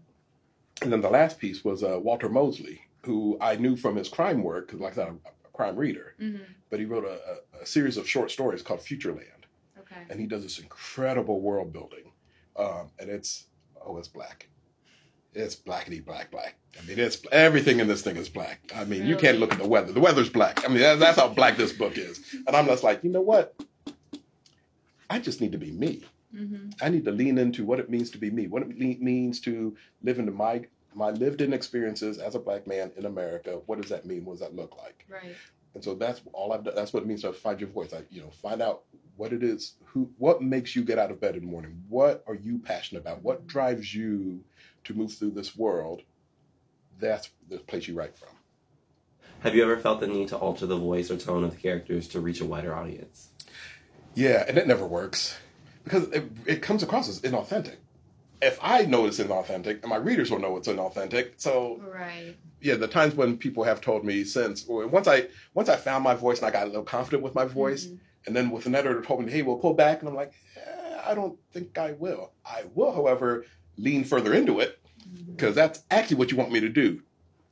And 0.83 0.93
then 0.93 1.01
the 1.03 1.11
last 1.11 1.39
piece 1.39 1.65
was 1.65 1.83
uh, 1.83 1.99
Walter 2.01 2.29
Mosley, 2.29 2.81
who 3.05 3.37
I 3.41 3.57
knew 3.57 3.77
from 3.77 3.97
his 3.97 4.09
crime 4.09 4.43
work, 4.43 4.67
because 4.67 4.81
like 4.81 4.93
I 4.93 4.97
said, 4.97 5.09
I'm 5.09 5.21
a 5.27 5.57
crime 5.57 5.77
reader, 5.77 6.15
hmm 6.19 6.37
but 6.71 6.79
he 6.79 6.87
wrote 6.87 7.05
a, 7.05 7.19
a, 7.59 7.63
a 7.63 7.67
series 7.67 7.97
of 7.97 8.09
short 8.09 8.31
stories 8.31 8.63
called 8.63 8.81
Futureland, 8.81 9.45
Okay. 9.79 10.03
and 10.09 10.21
he 10.21 10.27
does 10.27 10.43
this 10.45 10.61
incredible 10.61 11.41
world 11.41 11.73
building, 11.73 12.13
um, 12.57 12.91
and 13.01 13.11
it's 13.11 13.47
oh, 13.85 13.99
it's 13.99 14.09
black, 14.09 14.49
it's 15.35 15.57
blackety 15.57 16.05
black 16.05 16.31
black. 16.31 16.57
I 16.81 16.87
mean, 16.87 16.99
it's 16.99 17.23
everything 17.33 17.81
in 17.81 17.89
this 17.89 18.03
thing 18.03 18.17
is 18.17 18.29
black. 18.29 18.61
I 18.75 18.85
mean, 18.85 19.07
you 19.07 19.17
can't 19.17 19.39
look 19.39 19.53
at 19.53 19.59
the 19.59 19.69
weather; 19.69 19.93
the 19.93 20.01
weather's 20.01 20.29
black. 20.31 20.65
I 20.65 20.69
mean, 20.69 20.81
that, 20.81 20.99
that's 20.99 21.19
how 21.19 21.29
black 21.29 21.57
this 21.57 21.73
book 21.73 21.99
is. 21.99 22.21
And 22.47 22.55
I'm 22.57 22.67
just 22.67 22.83
like, 22.83 23.05
you 23.05 23.11
know 23.11 23.21
what? 23.21 23.55
I 25.09 25.19
just 25.19 25.41
need 25.41 25.53
to 25.53 25.59
be 25.59 25.71
me. 25.73 26.03
hmm 26.35 26.71
I 26.81 26.89
need 26.89 27.05
to 27.05 27.11
lean 27.13 27.39
into 27.39 27.65
what 27.65 27.81
it 27.81 27.91
means 27.91 28.11
to 28.11 28.19
be 28.19 28.31
me, 28.31 28.47
what 28.47 28.63
it 28.63 28.69
le- 28.69 29.05
means 29.05 29.41
to 29.41 29.77
live 30.03 30.19
into 30.19 30.33
my 30.33 30.65
my 30.95 31.11
lived-in 31.11 31.53
experiences 31.53 32.19
as 32.19 32.35
a 32.35 32.39
black 32.41 32.67
man 32.67 32.91
in 32.97 33.07
America. 33.07 33.61
What 33.67 33.81
does 33.81 33.91
that 33.91 34.07
mean? 34.07 34.25
What 34.25 34.35
does 34.35 34.41
that 34.41 34.57
look 34.57 34.77
like? 34.79 35.05
Right. 35.09 35.37
And 35.75 35.85
so 35.85 35.95
that's 35.95 36.21
all 36.33 36.53
I've 36.53 36.65
done. 36.65 36.75
That's 36.75 36.93
what 36.93 37.05
it 37.05 37.07
means 37.07 37.23
to 37.23 37.33
find 37.33 37.61
your 37.61 37.69
voice. 37.71 37.93
I, 37.93 38.03
you 38.11 38.21
know, 38.23 38.31
find 38.31 38.61
out 38.61 38.83
what 39.17 39.33
it 39.33 39.45
is. 39.45 39.75
Who, 39.87 40.11
what 40.19 40.43
makes 40.43 40.75
you 40.75 40.83
get 40.83 40.99
out 40.99 41.13
of 41.13 41.21
bed 41.21 41.37
in 41.37 41.43
the 41.43 41.51
morning? 41.51 41.81
What 41.89 42.25
are 42.27 42.35
you 42.35 42.59
passionate 42.59 43.01
about? 43.03 43.23
What 43.23 43.47
drives 43.47 43.95
you 43.95 44.43
to 44.85 44.95
move 44.95 45.13
through 45.13 45.31
this 45.33 45.57
world? 45.57 46.03
That's 46.99 47.31
the 47.49 47.59
place 47.59 47.89
you 47.89 47.95
write 47.95 48.17
from. 48.17 48.29
Have 49.41 49.55
you 49.55 49.63
ever 49.63 49.79
felt 49.79 50.01
the 50.01 50.07
need 50.07 50.29
to 50.29 50.37
alter 50.37 50.67
the 50.67 50.77
voice 50.77 51.11
or 51.11 51.17
tone 51.17 51.45
of 51.45 51.51
the 51.51 51.57
characters 51.57 52.09
to 52.09 52.21
reach 52.21 52.41
a 52.41 52.45
wider 52.45 52.75
audience? 52.75 53.29
Yeah, 54.15 54.45
and 54.47 54.59
it 54.59 54.67
never 54.67 54.87
works 54.87 55.39
because 55.85 56.09
it, 56.11 56.31
it 56.47 56.63
comes 56.63 56.83
across 56.83 57.09
as 57.09 57.21
inauthentic. 57.23 57.77
if 58.43 58.59
I 58.63 58.83
know 58.85 59.07
it's 59.07 59.19
inauthentic, 59.19 59.81
and 59.83 59.89
my 59.89 59.97
readers 59.97 60.31
will 60.31 60.41
know 60.41 60.57
it's 60.57 60.69
inauthentic. 60.69 61.33
So 61.37 61.81
Right. 61.87 62.37
yeah, 62.61 62.75
the 62.75 62.89
times 62.89 63.15
when 63.15 63.39
people 63.39 63.65
have 63.65 63.81
told 63.81 64.05
me 64.05 64.25
since 64.25 64.67
once 64.67 65.07
I 65.09 65.29
once 65.55 65.69
I 65.71 65.77
found 65.77 66.05
my 66.05 66.15
voice 66.15 66.39
and 66.39 66.47
I 66.49 66.51
got 66.51 66.65
a 66.65 66.67
little 66.67 66.83
confident 66.85 67.23
with 67.23 67.35
my 67.35 67.45
voice, 67.47 67.87
Mhm. 67.87 67.99
and 68.27 68.37
then 68.37 68.51
with 68.51 68.67
an 68.67 68.75
editor 68.75 69.01
told 69.03 69.25
me, 69.25 69.33
hey, 69.33 69.41
we'll 69.43 69.57
pull 69.59 69.75
back, 69.75 70.01
and 70.01 70.09
I'm 70.09 70.15
like, 70.15 70.33
eh, 70.57 71.01
I 71.07 71.15
don't 71.15 71.39
think 71.53 71.79
I 71.79 71.93
will. 71.93 72.33
I 72.45 72.65
will, 72.75 72.93
however, 72.93 73.45
lean 73.81 74.05
further 74.05 74.35
into 74.35 74.61
it 74.61 74.79
because 75.27 75.55
that's 75.55 75.83
actually 75.91 76.17
what 76.17 76.31
you 76.31 76.37
want 76.37 76.53
me 76.53 76.61
to 76.61 76.69
do. 76.69 77.03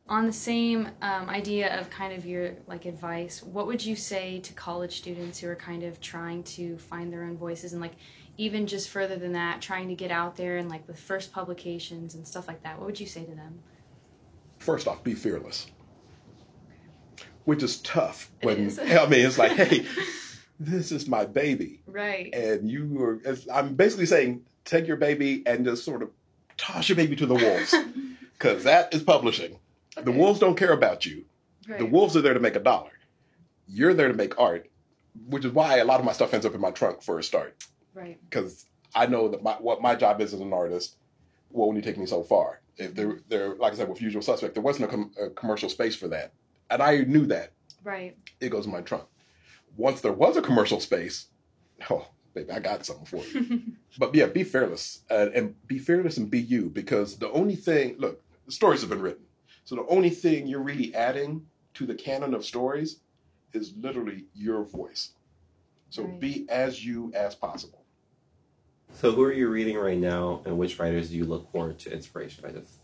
On 0.08 0.25
the 0.25 0.32
same 0.32 0.88
um, 1.02 1.28
idea 1.28 1.78
of 1.78 1.90
kind 1.90 2.14
of 2.14 2.25
your 2.25 2.52
like 2.66 2.87
advice, 2.87 3.42
what 3.42 3.66
would 3.66 3.85
you 3.85 3.94
say 3.94 4.40
to 4.40 4.52
college 4.54 4.97
students 4.97 5.38
who 5.38 5.49
are 5.49 5.56
kind 5.56 5.82
of 5.82 6.00
trying 6.00 6.42
to 6.44 6.78
find 6.78 7.12
their 7.12 7.25
own 7.25 7.37
voices 7.37 7.73
and 7.73 7.82
like 7.82 7.92
even 8.38 8.66
just 8.66 8.88
further 8.88 9.16
than 9.16 9.32
that, 9.32 9.61
trying 9.61 9.88
to 9.88 9.94
get 9.94 10.11
out 10.11 10.37
there 10.37 10.58
and 10.58 10.68
like 10.70 10.87
with 10.87 10.99
first 10.99 11.32
publications 11.32 12.14
and 12.14 12.26
stuff 12.26 12.49
like 12.49 12.62
that? 12.62 12.78
What 12.78 12.87
would 12.87 13.00
you 13.00 13.06
say 13.06 13.25
to 13.25 13.35
them? 13.35 13.58
First 14.58 14.88
off, 14.88 15.04
be 15.04 15.14
fearless, 15.14 15.66
which 17.44 17.62
is 17.62 17.80
tough. 17.82 18.30
When 18.42 18.66
is. 18.66 18.78
I 18.78 19.06
mean, 19.06 19.26
it's 19.26 19.38
like, 19.38 19.52
hey, 19.52 19.85
this 20.61 20.90
is 20.90 21.06
my 21.06 21.26
baby. 21.26 21.82
Right. 21.87 22.35
and 22.35 22.70
you 22.70 23.02
are 23.02 23.20
i'm 23.52 23.75
basically 23.75 24.06
saying 24.06 24.42
take 24.64 24.87
your 24.87 24.97
baby 24.97 25.42
and 25.47 25.64
just 25.64 25.85
sort 25.85 26.02
of 26.02 26.11
toss 26.58 26.88
your 26.88 26.96
baby 26.96 27.16
to 27.16 27.26
the 27.26 27.34
wolves. 27.34 27.74
Because 28.38 28.62
that 28.62 28.94
is 28.94 29.02
publishing. 29.02 29.58
The 30.00 30.12
wolves 30.12 30.38
don't 30.38 30.54
care 30.54 30.70
about 30.72 31.04
you. 31.04 31.24
Right. 31.68 31.80
the 31.80 31.84
wolves 31.84 32.16
are 32.16 32.20
there 32.20 32.34
to 32.34 32.38
make 32.38 32.54
a 32.54 32.60
dollar. 32.60 32.92
You're 33.66 33.94
there 33.94 34.06
to 34.06 34.14
make 34.14 34.38
art 34.38 34.68
which 35.26 35.44
is 35.44 35.52
why 35.52 35.78
a 35.78 35.84
lot 35.84 36.00
of 36.00 36.06
my 36.06 36.12
stuff 36.12 36.32
ends 36.34 36.46
up 36.46 36.54
in 36.54 36.60
my 36.60 36.70
trunk 36.70 37.02
for 37.02 37.18
a 37.18 37.22
start. 37.22 37.56
Right. 37.94 38.18
because 38.30 38.64
i 38.94 39.06
know 39.06 39.28
that 39.28 39.42
my, 39.42 39.54
what 39.54 39.82
my 39.82 39.96
job 39.96 40.20
is 40.20 40.32
as 40.32 40.40
an 40.40 40.52
artist 40.52 40.94
will 41.50 41.66
only 41.68 41.82
take 41.82 41.98
me 41.98 42.06
so 42.06 42.22
far? 42.22 42.60
If 42.76 42.94
there, 42.94 43.08
mm-hmm. 43.08 43.28
there 43.28 43.54
like 43.56 43.72
i 43.72 43.76
said 43.76 43.88
with 43.88 44.00
usual 44.00 44.22
suspect 44.22 44.54
there 44.54 44.62
wasn't 44.62 44.84
a, 44.84 44.88
com- 44.88 45.12
a 45.20 45.30
commercial 45.30 45.68
space 45.68 45.96
for 45.96 46.08
that. 46.08 46.32
And 46.70 46.82
i 46.82 46.98
knew 46.98 47.26
that. 47.26 47.52
Right. 47.82 48.16
it 48.40 48.50
goes 48.50 48.66
in 48.66 48.72
my 48.72 48.82
trunk. 48.82 49.04
Once 49.76 50.00
there 50.00 50.12
was 50.12 50.36
a 50.36 50.42
commercial 50.42 50.80
space 50.80 51.26
oh 51.90 52.06
baby 52.38 52.52
i 52.52 52.61
got 52.61 52.85
something 52.87 53.07
for 53.07 53.25
you 53.25 53.62
but 53.99 54.14
yeah, 54.14 54.26
be 54.26 54.45
fearless 54.45 55.00
uh, 55.11 55.28
and 55.35 55.54
be 55.66 55.78
fearless 55.78 56.18
and 56.18 56.30
be 56.30 56.40
you 56.40 56.68
because 56.71 57.16
the 57.16 57.30
only 57.30 57.57
thing, 57.57 57.97
look, 57.99 58.23
the 58.47 58.52
stories 58.52 58.80
have 58.80 58.90
been 58.90 59.02
written. 59.02 59.25
So 59.64 59.75
the 59.76 59.87
only 59.87 60.11
thing 60.11 60.47
you're 60.47 60.62
really 60.62 60.95
adding 60.95 61.47
to 61.75 61.87
the 61.87 61.95
canon 61.95 62.35
of 62.35 62.45
stories 62.45 63.00
is 63.52 63.75
literally 63.76 64.26
your 64.35 64.64
voice. 64.64 65.12
So 65.90 66.02
Right. 66.02 66.21
be 66.21 66.47
as 66.49 66.85
you 66.85 67.12
as 67.14 67.35
possible. 67.35 67.85
So 68.95 69.12
who 69.12 69.23
are 69.25 69.33
you 69.33 69.49
reading 69.49 69.76
right 69.76 69.99
now, 69.99 70.42
and 70.45 70.59
which 70.59 70.78
writers 70.78 71.11
do 71.11 71.16
you 71.16 71.25
look 71.25 71.50
forward 71.50 71.78
to 71.80 71.92
inspiration 71.92 72.42
by 72.45 72.52
this? 72.52 72.78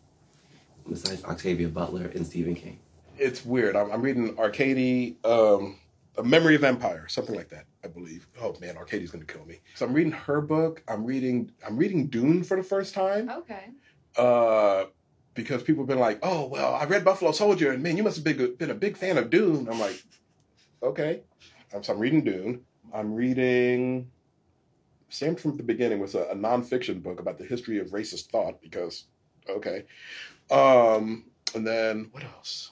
Besides 0.89 1.25
Octavia 1.25 1.69
Butler 1.69 2.11
and 2.15 2.27
Stephen 2.27 2.55
King. 2.55 2.79
It's 3.19 3.45
weird. 3.45 3.77
I'm, 3.77 3.91
I'm 3.93 4.03
reading 4.03 4.37
Arcady, 4.39 5.17
um, 5.25 5.79
A 6.17 6.23
Memory 6.23 6.55
of 6.55 6.63
Empire, 6.63 7.09
something 7.09 7.35
like 7.35 7.49
that, 7.49 7.67
I 7.83 7.89
believe. 7.89 8.27
Oh 8.41 8.55
man, 8.61 8.77
Arkady's 8.77 9.11
gonna 9.11 9.25
kill 9.25 9.45
me. 9.45 9.61
So 9.75 9.85
I'm 9.85 9.93
reading 9.93 10.13
her 10.13 10.41
book. 10.41 10.83
I'm 10.89 11.05
reading 11.05 11.51
I'm 11.67 11.77
reading 11.77 12.07
Dune 12.07 12.45
for 12.45 12.57
the 12.57 12.63
first 12.63 12.95
time. 12.95 13.29
okay. 13.31 13.71
uh, 14.17 14.85
because 15.35 15.65
people 15.65 15.83
have 15.83 15.89
been 15.89 15.99
like, 15.99 16.21
"Oh, 16.23 16.47
well, 16.47 16.75
I 16.75 16.85
read 16.85 17.05
Buffalo 17.05 17.33
Soldier, 17.33 17.73
and 17.73 17.83
man, 17.83 17.97
you 17.97 18.05
must 18.05 18.17
have 18.17 18.25
been, 18.25 18.55
been 18.55 18.71
a 18.71 18.75
big 18.75 18.97
fan 18.97 19.19
of 19.19 19.31
Dune." 19.31 19.69
I'm 19.69 19.81
like, 19.81 20.01
"Okay." 20.83 21.23
Um, 21.75 21.83
so 21.83 21.93
I'm 21.93 21.99
reading 21.99 22.23
Dune. 22.23 22.65
I'm 22.93 23.13
reading. 23.15 24.11
Stamped 25.09 25.41
from 25.41 25.57
the 25.57 25.63
beginning 25.63 26.01
was 26.01 26.15
a, 26.15 26.23
a 26.31 26.35
nonfiction 26.37 27.03
book 27.03 27.21
about 27.21 27.39
the 27.39 27.45
history 27.45 27.79
of 27.79 27.89
racist 27.89 28.31
thought. 28.31 28.61
Because, 28.63 29.07
okay, 29.49 29.85
um, 30.51 31.25
and 31.55 31.67
then 31.67 32.09
what 32.13 32.23
else? 32.23 32.71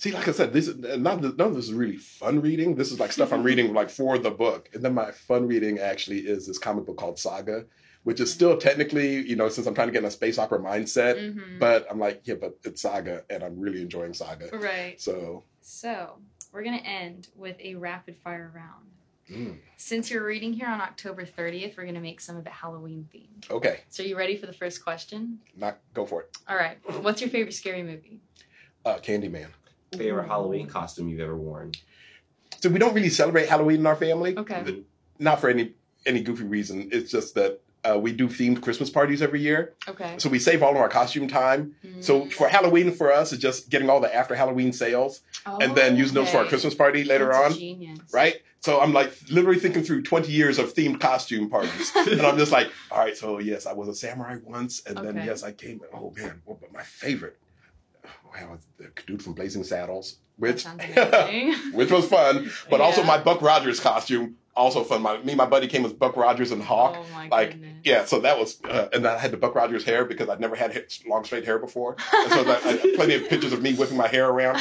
See, 0.00 0.12
like 0.12 0.28
I 0.28 0.32
said, 0.32 0.54
this 0.54 0.66
is 0.66 0.78
not 0.98 1.20
none 1.20 1.48
of 1.48 1.54
this 1.54 1.66
is 1.66 1.74
really 1.74 1.98
fun 1.98 2.40
reading. 2.40 2.74
This 2.74 2.90
is 2.90 2.98
like 2.98 3.12
stuff 3.12 3.34
I'm 3.34 3.42
reading 3.42 3.74
like 3.74 3.90
for 3.90 4.16
the 4.16 4.30
book, 4.30 4.70
and 4.72 4.82
then 4.82 4.94
my 4.94 5.10
fun 5.12 5.46
reading 5.46 5.78
actually 5.78 6.20
is 6.20 6.46
this 6.46 6.56
comic 6.56 6.86
book 6.86 6.96
called 6.96 7.18
Saga, 7.18 7.66
which 8.04 8.18
is 8.18 8.32
still 8.32 8.56
technically, 8.56 9.16
you 9.20 9.36
know, 9.36 9.50
since 9.50 9.66
I'm 9.66 9.74
trying 9.74 9.88
to 9.88 9.92
get 9.92 9.98
in 9.98 10.06
a 10.06 10.10
space 10.10 10.38
opera 10.38 10.58
mindset, 10.58 11.16
Mm-hmm. 11.18 11.58
but 11.58 11.86
I'm 11.90 11.98
like, 11.98 12.22
yeah, 12.24 12.36
but 12.40 12.58
it's 12.64 12.80
Saga, 12.80 13.24
and 13.28 13.42
I'm 13.42 13.60
really 13.60 13.82
enjoying 13.82 14.14
Saga. 14.14 14.48
Right. 14.56 14.98
So, 14.98 15.44
So 15.60 16.16
we're 16.50 16.62
gonna 16.64 16.78
end 16.78 17.28
with 17.36 17.56
a 17.60 17.74
rapid 17.74 18.16
fire 18.24 18.50
round. 18.54 18.86
mm, 19.30 19.58
Since 19.76 20.10
you're 20.10 20.24
reading 20.24 20.54
here 20.54 20.68
on 20.68 20.80
October 20.80 21.26
30th, 21.26 21.76
we're 21.76 21.84
gonna 21.84 22.00
make 22.00 22.22
some 22.22 22.38
of 22.38 22.46
it 22.46 22.52
Halloween 22.52 23.06
themed. 23.14 23.50
okay, 23.50 23.80
So 23.90 24.02
are 24.02 24.06
you 24.06 24.16
ready 24.16 24.38
for 24.38 24.46
the 24.46 24.54
first 24.54 24.82
question? 24.82 25.40
not 25.54 25.76
go 25.92 26.06
for 26.06 26.22
it. 26.22 26.38
All 26.48 26.56
right. 26.56 26.78
What's 27.02 27.20
your 27.20 27.28
favorite 27.28 27.52
scary 27.52 27.82
movie? 27.82 28.22
Uh, 28.86 28.96
Candyman. 28.96 29.48
Favorite 29.96 30.26
Halloween 30.28 30.66
costume 30.68 31.08
you've 31.08 31.20
ever 31.20 31.36
worn? 31.36 31.72
So 32.60 32.68
we 32.68 32.78
don't 32.78 32.94
really 32.94 33.08
celebrate 33.08 33.48
Halloween 33.48 33.80
in 33.80 33.86
our 33.86 33.96
family. 33.96 34.36
Okay. 34.36 34.82
Not 35.18 35.40
for 35.40 35.48
any 35.50 35.72
any 36.06 36.22
goofy 36.22 36.44
reason. 36.44 36.88
It's 36.92 37.10
just 37.10 37.34
that 37.34 37.60
uh, 37.84 37.98
we 37.98 38.12
do 38.12 38.28
themed 38.28 38.62
Christmas 38.62 38.88
parties 38.90 39.22
every 39.22 39.40
year, 39.40 39.72
Okay. 39.88 40.14
so 40.18 40.28
we 40.28 40.38
save 40.38 40.62
all 40.62 40.70
of 40.72 40.76
our 40.76 40.88
costume 40.90 41.28
time. 41.28 41.74
So 42.00 42.22
Mm. 42.22 42.32
for 42.32 42.46
Halloween 42.48 42.92
for 42.92 43.10
us, 43.12 43.32
it's 43.32 43.40
just 43.42 43.70
getting 43.70 43.88
all 43.90 44.00
the 44.00 44.14
after 44.14 44.34
Halloween 44.34 44.72
sales 44.72 45.20
and 45.46 45.74
then 45.74 45.96
using 45.96 46.14
those 46.14 46.30
for 46.30 46.38
our 46.38 46.44
Christmas 46.46 46.74
party 46.74 47.04
later 47.04 47.28
That's 47.28 47.54
on. 47.54 47.58
Genius. 47.58 47.98
right? 48.12 48.36
So 48.60 48.80
I'm 48.80 48.92
like 48.92 49.12
literally 49.30 49.58
thinking 49.58 49.82
through 49.82 50.02
20 50.02 50.30
years 50.30 50.58
of 50.58 50.74
themed 50.74 51.00
costume 51.00 51.48
parties, 51.48 51.90
and 51.96 52.20
I'm 52.22 52.36
just 52.38 52.52
like, 52.52 52.70
all 52.90 52.98
right, 52.98 53.16
so 53.16 53.38
yes, 53.38 53.64
I 53.66 53.72
was 53.72 53.88
a 53.88 53.94
samurai 53.94 54.36
once, 54.44 54.82
and 54.86 54.98
then 54.98 55.16
yes, 55.16 55.42
I 55.42 55.52
came. 55.52 55.80
Oh 55.94 56.12
man, 56.16 56.42
well, 56.44 56.58
but 56.60 56.70
my 56.72 56.82
favorite, 56.82 57.38
well, 58.32 58.58
the 58.78 58.90
dude 59.06 59.22
from 59.22 59.34
Blazing 59.34 59.64
Saddles, 59.64 60.16
which 60.36 60.64
That 60.64 60.80
sounds 60.96 60.96
amazing. 61.28 61.72
which 61.72 61.90
was 61.90 62.06
fun, 62.08 62.50
but 62.70 62.80
also 62.80 63.02
my 63.02 63.18
Buck 63.18 63.42
Rogers 63.42 63.80
costume, 63.80 64.36
also 64.56 64.84
fun. 64.84 65.02
My 65.02 65.18
me 65.18 65.32
and 65.32 65.36
my 65.36 65.46
buddy 65.46 65.66
came 65.68 65.84
as 65.84 65.92
Buck 65.92 66.16
Rogers 66.16 66.50
and 66.50 66.62
Hawk. 66.62 66.96
Oh 66.98 67.06
my 67.14 67.28
like, 67.28 67.50
goodness. 67.52 67.76
Yeah, 67.84 68.04
so 68.04 68.20
that 68.20 68.38
was, 68.38 68.62
uh, 68.64 68.88
and 68.92 69.06
I 69.06 69.18
had 69.18 69.30
the 69.30 69.36
Buck 69.36 69.54
Rogers 69.54 69.84
hair 69.84 70.04
because 70.04 70.28
I'd 70.28 70.40
never 70.40 70.54
had 70.56 70.74
ha- 70.74 70.80
long 71.08 71.24
straight 71.24 71.44
hair 71.44 71.58
before, 71.58 71.96
and 72.14 72.32
so 72.32 72.44
that, 72.44 72.64
I 72.64 72.72
had 72.72 72.80
plenty 72.94 73.14
of 73.14 73.28
pictures 73.28 73.52
of 73.52 73.62
me 73.62 73.74
whipping 73.74 73.96
my 73.96 74.08
hair 74.08 74.28
around. 74.28 74.56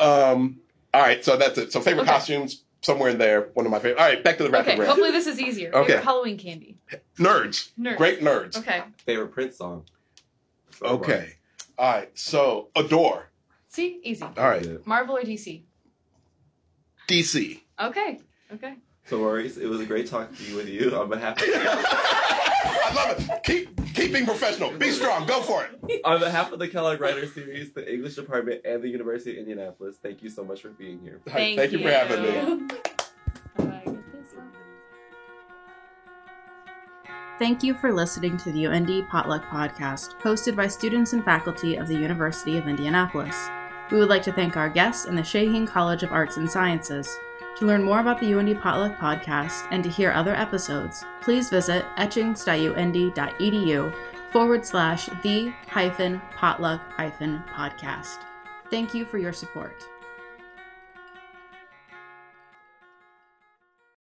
Um, 0.00 0.58
all 0.94 1.00
right, 1.02 1.24
so 1.24 1.36
that's 1.36 1.58
it. 1.58 1.72
So 1.72 1.80
favorite 1.80 2.02
Okay. 2.02 2.12
costumes, 2.12 2.62
somewhere 2.82 3.10
in 3.10 3.18
there, 3.18 3.48
one 3.54 3.64
of 3.66 3.72
my 3.72 3.78
favorite. 3.78 3.98
All 4.00 4.06
right, 4.08 4.22
back 4.22 4.38
to 4.38 4.44
the 4.44 4.50
rapid 4.50 4.70
okay. 4.72 4.78
round. 4.78 4.88
Hopefully 4.88 5.10
this 5.10 5.26
is 5.26 5.40
easier. 5.40 5.70
Okay. 5.74 5.86
Favorite 5.88 6.04
Halloween 6.04 6.38
candy. 6.38 6.76
Nerds, 7.18 7.70
Nerds. 7.78 7.96
great 7.96 8.20
nerds. 8.20 8.56
Okay. 8.58 8.82
Favorite 9.06 9.28
Prince 9.28 9.56
song? 9.58 9.84
Okay. 10.82 11.34
All 11.82 11.90
right, 11.90 12.16
so 12.16 12.68
adore. 12.76 13.28
See, 13.66 13.98
easy. 14.04 14.22
All 14.22 14.32
right, 14.36 14.64
Yeah. 14.64 14.76
Marvel 14.84 15.16
or 15.16 15.22
DC? 15.22 15.62
DC. 17.08 17.60
Okay. 17.80 18.20
Okay. 18.54 18.74
So 19.06 19.18
Maurice, 19.18 19.56
it 19.56 19.66
was 19.66 19.80
a 19.80 19.84
great 19.84 20.06
talk 20.06 20.32
to 20.32 20.44
you 20.44 20.54
with 20.54 20.68
you 20.68 20.94
on 20.96 21.08
behalf 21.08 21.42
of 21.42 21.48
I 21.52 22.92
love 22.94 23.18
it. 23.18 23.42
Keep 23.42 23.94
keep 23.94 24.12
being 24.12 24.26
professional. 24.26 24.70
Be 24.70 24.92
strong. 24.92 25.26
Go 25.26 25.42
for 25.42 25.64
it. 25.64 26.00
on 26.04 26.20
behalf 26.20 26.52
of 26.52 26.60
the 26.60 26.68
Kellogg 26.68 27.00
Writer 27.00 27.26
Series, 27.26 27.72
the 27.72 27.92
English 27.92 28.14
Department, 28.14 28.60
and 28.64 28.80
the 28.80 28.88
University 28.88 29.32
of 29.32 29.38
Indianapolis. 29.38 29.96
Thank 30.00 30.22
you 30.22 30.30
so 30.30 30.44
much 30.44 30.62
for 30.62 30.68
being 30.68 31.00
here. 31.00 31.20
All 31.26 31.34
right, 31.34 31.56
thank 31.56 31.72
you 31.72 31.80
for 31.80 31.90
having 31.90 32.22
me. 32.22 32.68
Thank 37.42 37.64
you 37.64 37.74
for 37.74 37.92
listening 37.92 38.36
to 38.36 38.52
the 38.52 38.62
UIndy 38.66 39.08
Potluck 39.08 39.44
Podcast, 39.46 40.16
hosted 40.20 40.54
by 40.54 40.68
students 40.68 41.12
and 41.12 41.24
faculty 41.24 41.74
of 41.74 41.88
the 41.88 41.98
University 41.98 42.56
of 42.56 42.68
Indianapolis. 42.68 43.36
We 43.90 43.98
would 43.98 44.08
like 44.08 44.22
to 44.22 44.32
thank 44.32 44.56
our 44.56 44.68
guests 44.68 45.06
and 45.06 45.18
the 45.18 45.22
Shaheen 45.22 45.66
College 45.66 46.04
of 46.04 46.12
Arts 46.12 46.36
and 46.36 46.48
Sciences. 46.48 47.18
To 47.56 47.66
learn 47.66 47.82
more 47.82 47.98
about 47.98 48.20
the 48.20 48.30
UIndy 48.30 48.60
Potluck 48.60 48.96
Podcast 48.96 49.66
and 49.72 49.82
to 49.82 49.90
hear 49.90 50.12
other 50.12 50.36
episodes, 50.36 51.04
please 51.20 51.50
visit 51.50 51.84
etchings.uindy.edu 51.96 53.94
forward 54.30 54.64
slash 54.64 55.06
the 55.24 55.52
hyphen 55.66 56.22
potluck 56.36 56.80
hyphen 56.92 57.42
podcast. 57.52 58.18
Thank 58.70 58.94
you 58.94 59.04
for 59.04 59.18
your 59.18 59.32
support. 59.32 59.84